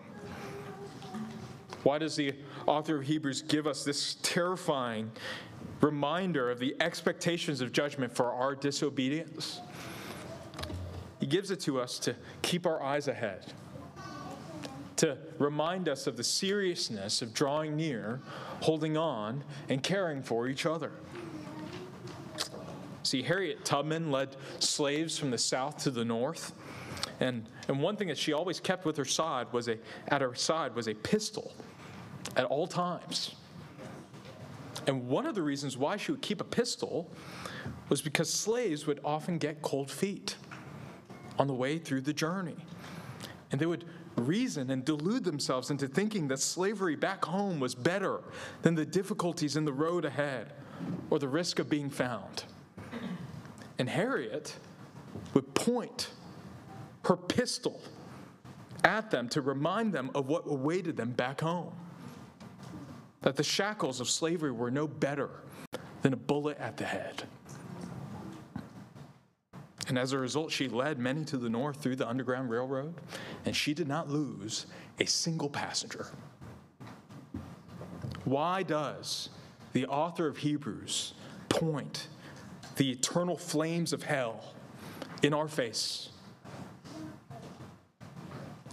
Why 1.84 1.98
does 1.98 2.17
the 2.17 2.34
author 2.65 2.98
of 2.98 3.04
Hebrews 3.04 3.41
give 3.43 3.67
us 3.67 3.86
this 3.86 4.17
terrifying 4.22 5.12
reminder 5.80 6.52
of 6.52 6.60
the 6.60 6.76
expectations 6.82 7.62
of 7.62 7.72
judgment 7.72 8.13
for 8.13 8.34
our 8.34 8.54
disobedience? 8.54 9.62
He 11.19 11.25
gives 11.25 11.51
it 11.51 11.60
to 11.62 11.79
us 11.79 11.99
to 11.99 12.15
keep 12.41 12.65
our 12.65 12.82
eyes 12.82 13.08
ahead 13.08 13.53
to 14.99 15.17
remind 15.38 15.88
us 15.88 16.08
of 16.08 16.17
the 16.17 16.23
seriousness 16.25 17.21
of 17.21 17.34
drawing 17.34 17.77
near, 17.77 18.19
holding 18.60 18.97
on, 18.97 19.41
and 19.69 19.82
caring 19.82 20.21
for 20.21 20.49
each 20.49 20.65
other. 20.65 20.91
See, 23.03 23.21
Harriet 23.21 23.63
Tubman 23.63 24.12
led 24.12 24.36
slaves 24.60 25.17
from 25.17 25.32
the 25.32 25.38
south 25.38 25.77
to 25.84 25.89
the 25.89 26.03
north. 26.03 26.51
And, 27.21 27.47
and 27.69 27.82
one 27.82 27.95
thing 27.95 28.10
that 28.10 28.17
she 28.17 28.34
always 28.34 28.60
kept 28.60 28.84
with 28.84 28.97
her 28.97 29.05
side 29.05 29.47
was 29.53 29.69
a, 29.69 29.77
at 30.10 30.19
her 30.19 30.36
side 30.36 30.75
was 30.75 30.89
a 30.89 30.93
pistol 30.93 31.53
at 32.36 32.43
all 32.43 32.67
times. 32.67 33.36
And 34.86 35.08
one 35.08 35.25
of 35.25 35.34
the 35.34 35.41
reasons 35.41 35.77
why 35.77 35.95
she 35.95 36.12
would 36.12 36.21
keep 36.21 36.41
a 36.41 36.45
pistol 36.45 37.10
was 37.88 38.01
because 38.01 38.29
slaves 38.29 38.86
would 38.86 38.99
often 39.05 39.38
get 39.38 39.62
cold 39.62 39.89
feet 39.89 40.36
on 41.39 41.47
the 41.47 41.54
way 41.54 41.80
through 41.80 42.02
the 42.02 42.13
journey. 42.13 42.58
And 43.52 43.60
they 43.60 43.65
would 43.65 43.86
reason 44.15 44.69
and 44.69 44.86
delude 44.86 45.23
themselves 45.23 45.71
into 45.71 45.88
thinking 45.88 46.28
that 46.28 46.39
slavery 46.39 46.95
back 46.95 47.26
home 47.26 47.59
was 47.59 47.74
better 47.74 48.22
than 48.61 48.76
the 48.76 48.86
difficulties 48.86 49.55
in 49.55 49.66
the 49.66 49.74
road 49.74 50.05
ahead 50.05 50.53
or 51.09 51.18
the 51.18 51.28
risk 51.28 51.57
of 51.57 51.70
being 51.70 51.89
found. 51.89 52.43
And 53.80 53.89
Harriet 53.89 54.55
would 55.34 55.53
point 55.55 56.09
her 57.05 57.16
pistol 57.16 57.82
at 58.84 59.09
them 59.09 59.30
to 59.30 59.41
remind 59.41 59.93
them 59.93 60.11
of 60.14 60.28
what 60.28 60.43
awaited 60.45 60.97
them 60.97 61.11
back 61.11 61.41
home. 61.41 61.74
that 63.22 63.36
the 63.36 63.43
shackles 63.43 63.99
of 63.99 64.09
slavery 64.09 64.51
were 64.51 64.72
no 64.72 64.88
better 64.88 65.30
than 66.01 66.14
a 66.14 66.18
bullet 66.18 66.57
at 66.57 66.78
the 66.78 66.86
head. 66.86 67.24
And 69.90 69.98
as 69.98 70.14
a 70.14 70.20
result, 70.20 70.52
she 70.52 70.68
led 70.68 71.00
many 71.00 71.26
to 71.26 71.38
the 71.38 71.50
north 71.50 71.82
through 71.82 71.96
the 71.96 72.08
Underground 72.08 72.52
Railroad, 72.52 72.94
and 73.46 73.56
she 73.56 73.74
did 73.74 73.88
not 73.88 74.08
lose 74.08 74.68
a 75.00 75.06
single 75.06 75.50
passenger. 75.50 76.12
Why 78.24 78.62
does 78.62 79.30
the 79.74 79.88
author 79.88 80.28
of 80.28 80.38
Hebrews 80.38 81.16
point 81.50 82.08
the 82.76 82.92
eternal 82.92 83.36
flames 83.36 83.92
of 83.92 84.04
hell 84.04 84.54
in 85.24 85.34
our 85.34 85.48
face 85.48 86.10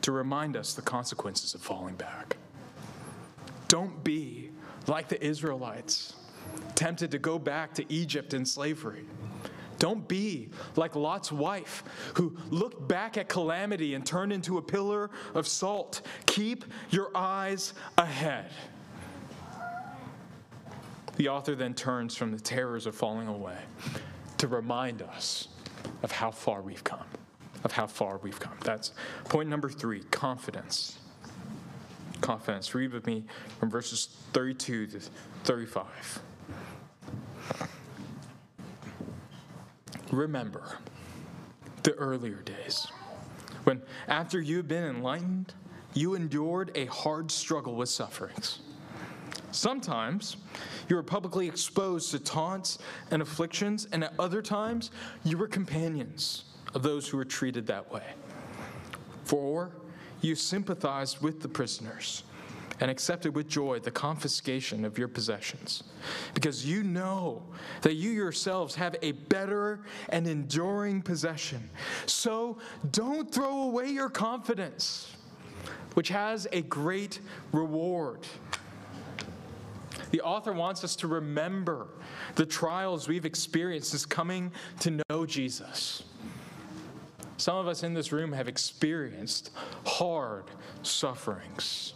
to 0.03 0.12
remind 0.12 0.55
us 0.55 0.75
the 0.75 0.83
consequences 0.83 1.55
of 1.55 1.62
falling 1.62 1.95
back? 1.95 2.37
Don't 3.69 4.05
be 4.05 4.51
like 4.87 5.09
the 5.09 5.25
Israelites, 5.25 6.14
tempted 6.75 7.11
to 7.11 7.19
go 7.19 7.39
back 7.39 7.73
to 7.75 7.91
Egypt 7.91 8.35
in 8.35 8.45
slavery. 8.45 9.07
Don't 9.79 10.07
be 10.09 10.49
like 10.77 10.97
Lot's 10.97 11.31
wife, 11.31 11.85
who 12.14 12.37
looked 12.51 12.89
back 12.89 13.16
at 13.18 13.29
calamity 13.29 13.95
and 13.95 14.05
turned 14.07 14.33
into 14.33 14.59
a 14.59 14.62
pillar 14.62 15.11
of 15.35 15.47
salt. 15.47 16.03
Keep 16.27 16.64
your 16.91 17.11
eyes 17.14 17.74
ahead. 17.99 18.51
The 21.16 21.29
author 21.29 21.55
then 21.55 21.74
turns 21.74 22.14
from 22.14 22.31
the 22.31 22.41
terrors 22.41 22.87
of 22.87 22.95
falling 22.95 23.29
away 23.29 23.59
to 24.39 24.49
remind 24.49 25.03
us 25.03 25.49
of 26.03 26.12
how 26.12 26.31
far 26.31 26.61
we've 26.61 26.85
come. 26.85 27.05
Of 27.64 27.72
how 27.72 27.87
far 27.87 28.18
we've 28.18 28.39
come. 28.39 28.57
That's 28.62 28.93
point 29.24 29.49
number 29.49 29.68
three 29.68 30.01
confidence. 30.11 30.99
Confidence. 32.20 32.74
Read 32.74 32.93
with 32.93 33.07
me 33.07 33.24
from 33.59 33.70
verses 33.70 34.16
32 34.33 34.87
to 34.89 35.01
35. 35.45 36.20
Remember 40.17 40.79
the 41.83 41.93
earlier 41.93 42.37
days 42.37 42.87
when, 43.64 43.83
after 44.09 44.41
you've 44.41 44.67
been 44.67 44.85
enlightened, 44.85 45.53
you 45.93 46.14
endured 46.14 46.71
a 46.75 46.87
hard 46.87 47.31
struggle 47.31 47.75
with 47.77 47.91
sufferings. 47.91 48.61
Sometimes 49.51 50.39
you 50.89 50.97
were 50.97 51.03
publicly 51.03 51.47
exposed 51.47 52.12
to 52.12 52.19
taunts 52.19 52.79
and 53.11 53.21
afflictions, 53.21 53.89
and 53.93 54.05
at 54.05 54.14
other 54.19 54.41
times 54.41 54.91
you 55.23 55.37
were 55.37 55.49
companions 55.49 56.45
of 56.75 56.83
those 56.83 57.07
who 57.07 57.19
were 57.19 57.25
treated 57.25 57.67
that 57.67 57.93
way. 57.93 58.14
For 59.25 59.71
you 60.23 60.35
sympathized 60.35 61.21
with 61.21 61.43
the 61.43 61.49
prisoners 61.49 62.23
and 62.81 62.91
accepted 62.91 63.35
with 63.35 63.49
joy 63.49 63.79
the 63.79 63.91
confiscation 63.91 64.85
of 64.85 64.99
your 64.99 65.09
possessions, 65.09 65.85
because 66.35 66.66
you 66.66 66.83
know 66.83 67.43
that 67.83 67.95
you 67.95 68.11
yourselves 68.11 68.74
have 68.74 68.97
a 69.03 69.12
better 69.12 69.81
and 70.11 70.27
enduring 70.27 71.03
possession. 71.03 71.70
So 72.07 72.59
don't 72.91 73.33
throw 73.33 73.62
away 73.62 73.89
your 73.89 74.11
confidence, 74.11 75.16
which 75.95 76.09
has 76.09 76.47
a 76.53 76.62
great 76.62 77.20
reward. 77.53 78.20
The 80.11 80.20
author 80.20 80.53
wants 80.53 80.85
us 80.85 80.97
to 80.97 81.09
remember 81.09 81.89
the 82.37 82.47
trials 82.47 83.09
we've 83.09 83.24
experienced 83.24 83.91
since 83.91 84.07
coming 84.07 84.53
to 84.81 85.03
know 85.09 85.27
Jesus. 85.27 86.05
Some 87.39 87.57
of 87.57 87.66
us 87.66 87.83
in 87.83 87.93
this 87.93 88.12
room 88.12 88.33
have 88.33 88.49
experienced 88.49 89.51
hard 89.85 90.45
sufferings 90.83 91.95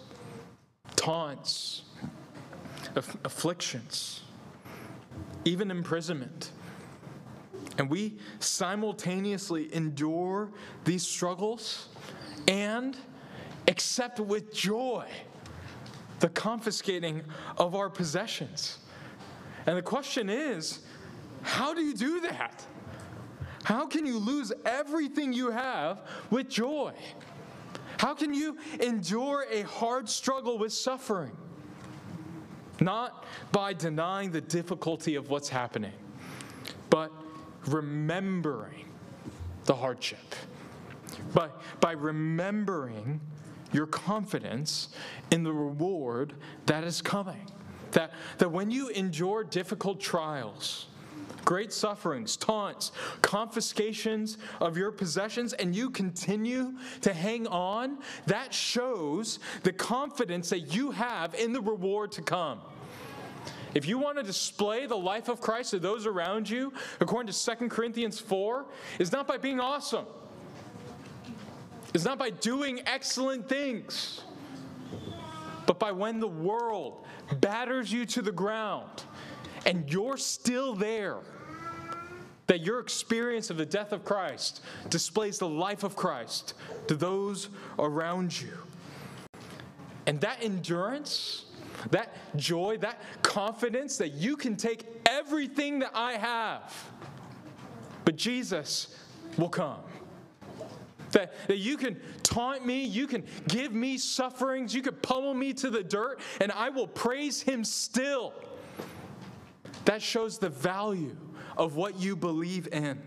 taunts, 1.01 1.82
aff- 2.94 3.16
afflictions, 3.24 4.20
even 5.46 5.70
imprisonment. 5.70 6.51
And 7.78 7.88
we 7.88 8.18
simultaneously 8.38 9.74
endure 9.74 10.51
these 10.84 11.07
struggles 11.07 11.88
and 12.46 12.98
accept 13.66 14.20
with 14.20 14.53
joy 14.53 15.07
the 16.18 16.28
confiscating 16.28 17.22
of 17.57 17.74
our 17.74 17.88
possessions. 17.88 18.78
And 19.66 19.78
the 19.78 19.82
question 19.82 20.28
is 20.28 20.80
how 21.40 21.72
do 21.72 21.80
you 21.80 21.94
do 21.94 22.20
that? 22.20 22.62
How 23.64 23.86
can 23.86 24.05
you 24.05 24.18
lose 24.18 24.53
everything 24.66 25.32
you 25.32 25.51
have 25.51 26.07
with 26.30 26.51
joy? 26.51 26.92
How 28.01 28.14
can 28.14 28.32
you 28.32 28.57
endure 28.80 29.44
a 29.51 29.61
hard 29.61 30.09
struggle 30.09 30.57
with 30.57 30.72
suffering? 30.72 31.36
Not 32.80 33.26
by 33.53 33.74
denying 33.74 34.30
the 34.30 34.40
difficulty 34.40 35.16
of 35.16 35.28
what's 35.28 35.51
happening, 35.51 35.92
but 36.88 37.12
remembering 37.66 38.86
the 39.66 39.74
hardship. 39.74 40.34
By, 41.34 41.51
by 41.80 41.92
remembering 41.92 43.20
your 43.70 43.86
confidence 43.86 44.88
in 45.30 45.42
the 45.42 45.53
reward 45.53 46.32
that 46.64 46.84
is 46.84 47.03
coming. 47.03 47.51
That, 47.90 48.14
that 48.38 48.51
when 48.51 48.70
you 48.70 48.88
endure 48.88 49.44
difficult 49.44 50.01
trials, 50.01 50.86
great 51.45 51.72
sufferings, 51.72 52.37
taunts, 52.37 52.93
confiscations 53.22 54.39
of 54.61 54.76
your 54.76 54.91
possessions, 54.91 55.53
and 55.55 55.74
you 55.74 55.91
continue 55.91 56.74
to 57.01 57.12
hang 57.12 57.47
on, 57.47 57.99
that 58.26 58.53
shows 58.55 59.39
the 59.62 59.72
confidence 59.72 60.51
that 60.51 60.74
you 60.74 60.91
have 60.91 61.35
in 61.35 61.53
the 61.53 61.61
reward 61.61 62.12
to 62.12 62.22
come. 62.22 62.61
If 63.74 63.87
you 63.87 63.99
want 63.99 64.16
to 64.18 64.22
display 64.22 64.87
the 64.87 64.97
life 64.97 65.28
of 65.28 65.41
Christ 65.41 65.70
to 65.70 65.78
those 65.78 66.07
around 66.07 66.51
you, 66.51 66.72
according 66.99 67.33
to 67.33 67.57
2 67.57 67.68
Corinthians 67.68 68.18
4, 68.18 68.66
is 68.99 69.12
not 69.12 69.28
by 69.28 69.39
being 69.39 69.61
awesome. 69.61 70.07
It's 71.95 72.05
not 72.05 72.18
by 72.18 72.31
doing 72.31 72.83
excellent 72.87 73.49
things, 73.49 74.22
but 75.66 75.78
by 75.78 75.93
when 75.93 76.20
the 76.20 76.28
world 76.28 77.05
batters 77.41 77.93
you 77.93 78.07
to 78.07 78.22
the 78.22 78.33
ground 78.33 79.05
and 79.66 79.90
you're 79.92 80.16
still 80.16 80.74
there, 80.74 81.18
that 82.46 82.61
your 82.62 82.80
experience 82.80 83.50
of 83.50 83.56
the 83.56 83.66
death 83.66 83.92
of 83.92 84.04
Christ 84.04 84.62
displays 84.88 85.38
the 85.38 85.48
life 85.48 85.84
of 85.84 85.94
Christ 85.94 86.54
to 86.88 86.94
those 86.94 87.48
around 87.78 88.40
you. 88.40 88.56
And 90.06 90.20
that 90.22 90.42
endurance, 90.42 91.44
that 91.90 92.12
joy, 92.36 92.78
that 92.78 93.00
confidence 93.22 93.98
that 93.98 94.14
you 94.14 94.36
can 94.36 94.56
take 94.56 94.84
everything 95.06 95.78
that 95.80 95.92
I 95.94 96.14
have, 96.14 96.90
but 98.04 98.16
Jesus 98.16 98.98
will 99.36 99.48
come. 99.48 99.78
That, 101.12 101.32
that 101.48 101.58
you 101.58 101.76
can 101.76 102.00
taunt 102.22 102.64
me, 102.64 102.84
you 102.84 103.06
can 103.06 103.24
give 103.48 103.72
me 103.72 103.98
sufferings, 103.98 104.74
you 104.74 104.82
can 104.82 104.94
pummel 104.94 105.34
me 105.34 105.52
to 105.54 105.70
the 105.70 105.82
dirt, 105.82 106.20
and 106.40 106.52
I 106.52 106.70
will 106.70 106.86
praise 106.86 107.42
him 107.42 107.64
still. 107.64 108.32
That 109.85 110.03
shows 110.03 110.39
the 110.39 110.49
value 110.49 111.16
of 111.57 111.76
what 111.76 111.99
you 112.01 112.16
believe 112.16 112.68
in. 112.72 113.01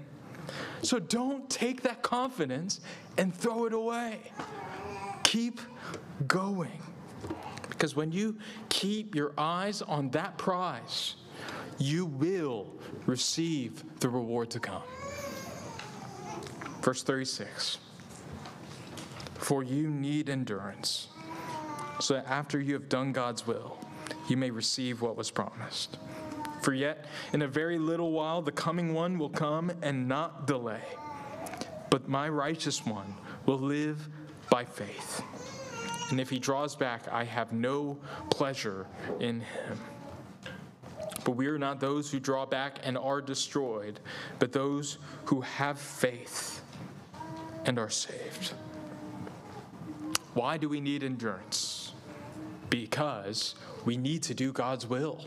So 0.82 1.00
don't 1.00 1.50
take 1.50 1.82
that 1.84 2.02
confidence 2.02 2.82
and 3.18 3.34
throw 3.34 3.66
it 3.66 3.74
away. 3.74 4.20
Keep 5.24 5.62
going. 6.28 6.82
Because 7.70 7.96
when 7.96 8.12
you 8.12 8.38
keep 8.70 9.16
your 9.16 9.34
eyes 9.38 9.82
on 9.82 10.10
that 10.12 10.38
prize, 10.38 11.16
you 11.78 12.06
will 12.06 12.68
receive 13.06 13.84
the 14.00 14.10
reward 14.10 14.50
to 14.52 14.60
come. 14.60 14.84
Verse 16.82 17.04
36 17.04 17.80
For 19.36 19.64
you 19.64 19.90
need 19.90 20.30
endurance, 20.30 21.08
so 22.00 22.16
that 22.16 22.28
after 22.28 22.60
you 22.60 22.74
have 22.74 22.90
done 22.90 23.12
God's 23.12 23.48
will, 23.48 23.78
you 24.28 24.38
may 24.38 24.52
receive 24.52 25.02
what 25.02 25.16
was 25.16 25.32
promised. 25.32 25.98
For 26.64 26.74
yet, 26.74 27.06
in 27.34 27.42
a 27.42 27.48
very 27.48 27.78
little 27.78 28.14
while, 28.14 28.42
the 28.42 28.52
coming 28.52 28.94
one 28.94 29.20
will 29.20 29.30
come 29.30 29.70
and 29.82 30.08
not 30.08 30.48
delay. 30.48 30.82
But 31.90 32.08
my 32.08 32.30
righteous 32.30 32.86
one 32.86 33.16
will 33.46 33.60
live 33.60 34.08
by 34.50 34.64
faith. 34.64 35.22
And 36.10 36.22
if 36.22 36.30
he 36.30 36.40
draws 36.40 36.74
back, 36.76 37.10
I 37.12 37.26
have 37.26 37.52
no 37.52 37.98
pleasure 38.30 38.88
in 39.20 39.42
him. 39.42 39.80
But 41.26 41.32
we 41.32 41.48
are 41.48 41.60
not 41.60 41.82
those 41.82 42.10
who 42.10 42.20
draw 42.22 42.46
back 42.46 42.80
and 42.82 42.98
are 42.98 43.22
destroyed, 43.22 44.00
but 44.40 44.54
those 44.54 45.00
who 45.26 45.42
have 45.42 45.78
faith 45.78 46.62
and 47.66 47.78
are 47.78 47.90
saved. 47.90 48.54
Why 50.34 50.56
do 50.56 50.70
we 50.70 50.80
need 50.80 51.04
endurance? 51.04 51.83
Because 52.74 53.54
we 53.86 53.98
need 53.98 54.24
to 54.24 54.34
do 54.34 54.52
God's 54.52 54.88
will 54.88 55.24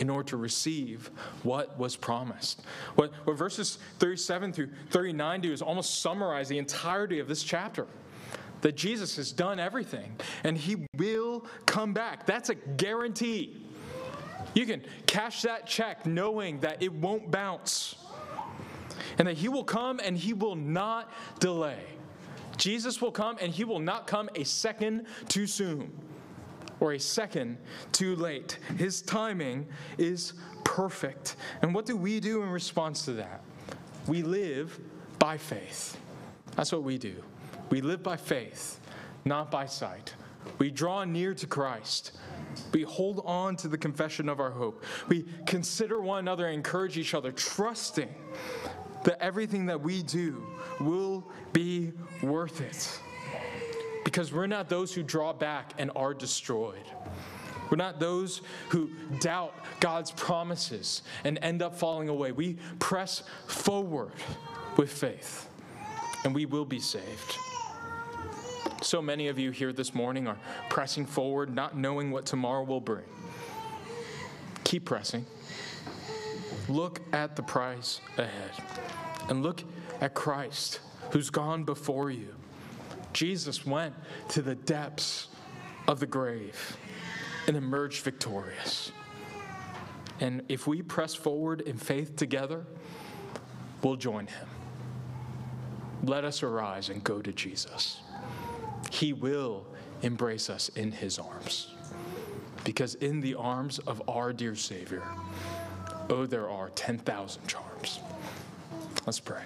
in 0.00 0.10
order 0.10 0.28
to 0.28 0.36
receive 0.36 1.10
what 1.42 1.78
was 1.78 1.96
promised. 1.96 2.60
What, 2.94 3.10
what 3.24 3.38
verses 3.38 3.78
37 4.00 4.52
through 4.52 4.68
39 4.90 5.40
do 5.40 5.50
is 5.50 5.62
almost 5.62 6.02
summarize 6.02 6.46
the 6.50 6.58
entirety 6.58 7.18
of 7.18 7.26
this 7.26 7.42
chapter. 7.42 7.86
that 8.60 8.76
Jesus 8.76 9.16
has 9.16 9.32
done 9.32 9.58
everything 9.58 10.14
and 10.44 10.58
he 10.58 10.84
will 10.98 11.46
come 11.64 11.94
back. 11.94 12.26
That's 12.26 12.50
a 12.50 12.54
guarantee. 12.54 13.64
You 14.52 14.66
can 14.66 14.82
cash 15.06 15.40
that 15.40 15.66
check 15.66 16.04
knowing 16.04 16.60
that 16.60 16.82
it 16.82 16.92
won't 16.92 17.30
bounce 17.30 17.96
and 19.16 19.26
that 19.26 19.38
he 19.38 19.48
will 19.48 19.64
come 19.64 20.02
and 20.04 20.18
he 20.18 20.34
will 20.34 20.54
not 20.54 21.10
delay. 21.38 21.80
Jesus 22.58 23.00
will 23.00 23.10
come 23.10 23.38
and 23.40 23.50
he 23.50 23.64
will 23.64 23.78
not 23.78 24.06
come 24.06 24.28
a 24.34 24.44
second 24.44 25.06
too 25.28 25.46
soon 25.46 25.90
or 26.80 26.92
a 26.92 26.98
second 26.98 27.58
too 27.92 28.16
late. 28.16 28.58
His 28.76 29.02
timing 29.02 29.66
is 29.98 30.32
perfect. 30.64 31.36
And 31.62 31.74
what 31.74 31.86
do 31.86 31.96
we 31.96 32.20
do 32.20 32.42
in 32.42 32.48
response 32.48 33.04
to 33.04 33.12
that? 33.14 33.42
We 34.06 34.22
live 34.22 34.78
by 35.18 35.36
faith. 35.36 35.98
That's 36.56 36.72
what 36.72 36.82
we 36.82 36.98
do. 36.98 37.22
We 37.70 37.80
live 37.80 38.02
by 38.02 38.16
faith, 38.16 38.80
not 39.24 39.50
by 39.50 39.66
sight. 39.66 40.14
We 40.58 40.70
draw 40.70 41.04
near 41.04 41.34
to 41.34 41.46
Christ. 41.46 42.12
We 42.72 42.82
hold 42.82 43.22
on 43.24 43.56
to 43.56 43.68
the 43.68 43.78
confession 43.78 44.28
of 44.28 44.40
our 44.40 44.50
hope. 44.50 44.84
We 45.08 45.26
consider 45.46 46.00
one 46.00 46.18
another 46.18 46.46
and 46.46 46.54
encourage 46.54 46.98
each 46.98 47.14
other, 47.14 47.30
trusting 47.30 48.08
that 49.04 49.22
everything 49.22 49.66
that 49.66 49.80
we 49.80 50.02
do 50.02 50.42
will 50.80 51.30
be 51.52 51.92
worth 52.22 52.60
it. 52.60 53.00
Because 54.10 54.32
we're 54.32 54.48
not 54.48 54.68
those 54.68 54.92
who 54.92 55.04
draw 55.04 55.32
back 55.32 55.72
and 55.78 55.88
are 55.94 56.12
destroyed. 56.12 56.82
We're 57.70 57.76
not 57.76 58.00
those 58.00 58.42
who 58.70 58.90
doubt 59.20 59.54
God's 59.78 60.10
promises 60.10 61.02
and 61.22 61.38
end 61.42 61.62
up 61.62 61.76
falling 61.76 62.08
away. 62.08 62.32
We 62.32 62.54
press 62.80 63.22
forward 63.46 64.10
with 64.76 64.92
faith, 64.92 65.48
and 66.24 66.34
we 66.34 66.44
will 66.44 66.64
be 66.64 66.80
saved. 66.80 67.36
So 68.82 69.00
many 69.00 69.28
of 69.28 69.38
you 69.38 69.52
here 69.52 69.72
this 69.72 69.94
morning 69.94 70.26
are 70.26 70.38
pressing 70.70 71.06
forward, 71.06 71.54
not 71.54 71.78
knowing 71.78 72.10
what 72.10 72.26
tomorrow 72.26 72.64
will 72.64 72.80
bring. 72.80 73.04
Keep 74.64 74.86
pressing. 74.86 75.24
Look 76.68 77.00
at 77.12 77.36
the 77.36 77.44
prize 77.44 78.00
ahead 78.18 78.50
and 79.28 79.44
look 79.44 79.62
at 80.00 80.14
Christ 80.14 80.80
who's 81.12 81.30
gone 81.30 81.62
before 81.62 82.10
you. 82.10 82.34
Jesus 83.12 83.66
went 83.66 83.94
to 84.30 84.42
the 84.42 84.54
depths 84.54 85.28
of 85.88 86.00
the 86.00 86.06
grave 86.06 86.76
and 87.46 87.56
emerged 87.56 88.02
victorious. 88.02 88.92
And 90.20 90.42
if 90.48 90.66
we 90.66 90.82
press 90.82 91.14
forward 91.14 91.62
in 91.62 91.76
faith 91.76 92.14
together, 92.16 92.64
we'll 93.82 93.96
join 93.96 94.26
him. 94.26 94.48
Let 96.02 96.24
us 96.24 96.42
arise 96.42 96.88
and 96.88 97.02
go 97.02 97.20
to 97.20 97.32
Jesus. 97.32 98.00
He 98.90 99.12
will 99.12 99.66
embrace 100.02 100.48
us 100.48 100.68
in 100.70 100.92
his 100.92 101.18
arms. 101.18 101.74
Because 102.64 102.94
in 102.96 103.20
the 103.20 103.34
arms 103.34 103.78
of 103.80 104.02
our 104.08 104.32
dear 104.32 104.54
Savior, 104.54 105.02
oh, 106.10 106.26
there 106.26 106.48
are 106.48 106.70
10,000 106.70 107.46
charms. 107.46 108.00
Let's 109.06 109.20
pray. 109.20 109.42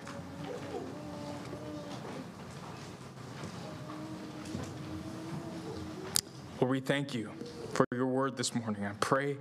Lord, 6.64 6.72
we 6.72 6.80
thank 6.80 7.12
you 7.12 7.28
for 7.74 7.84
your 7.92 8.06
word 8.06 8.38
this 8.38 8.54
morning. 8.54 8.86
I 8.86 8.92
pray, 8.98 9.36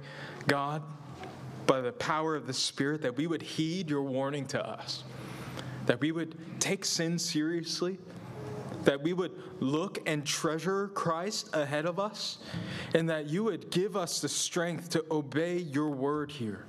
God, 0.46 0.84
by 1.66 1.80
the 1.80 1.94
power 1.94 2.36
of 2.36 2.48
the 2.48 2.54
Spirit, 2.54 3.02
that 3.04 3.16
we 3.16 3.28
would 3.28 3.42
heed 3.42 3.90
your 3.90 4.04
warning 4.04 4.46
to 4.48 4.62
us, 4.62 5.06
that 5.86 6.02
we 6.02 6.12
would 6.12 6.36
take 6.60 6.84
sin 6.84 7.18
seriously, 7.18 7.98
that 8.84 9.02
we 9.02 9.14
would 9.14 9.32
look 9.62 10.00
and 10.06 10.26
treasure 10.26 10.90
Christ 10.90 11.50
ahead 11.56 11.86
of 11.86 11.98
us, 11.98 12.40
and 12.94 13.10
that 13.10 13.30
you 13.30 13.46
would 13.46 13.72
give 13.72 13.96
us 13.96 14.20
the 14.20 14.28
strength 14.28 14.90
to 14.90 15.06
obey 15.10 15.60
your 15.60 15.92
word 15.92 16.30
here, 16.30 16.66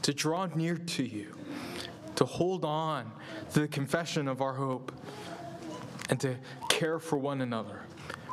to 0.00 0.14
draw 0.14 0.46
near 0.46 0.78
to 0.78 1.02
you, 1.02 1.34
to 2.14 2.24
hold 2.24 2.64
on 2.64 3.12
to 3.52 3.60
the 3.60 3.68
confession 3.68 4.28
of 4.28 4.40
our 4.40 4.54
hope, 4.54 4.92
and 6.08 6.18
to 6.20 6.36
care 6.70 6.98
for 6.98 7.18
one 7.18 7.42
another. 7.42 7.82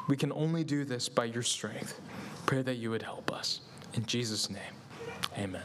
We 0.08 0.16
can 0.16 0.32
only 0.34 0.64
do 0.64 0.86
this 0.86 1.10
by 1.10 1.26
your 1.26 1.44
strength. 1.44 2.00
Pray 2.46 2.62
that 2.62 2.76
you 2.76 2.92
would 2.92 3.02
help 3.02 3.34
us. 3.34 3.62
In 3.94 4.06
Jesus' 4.06 4.50
name, 4.50 4.74
amen. 5.38 5.64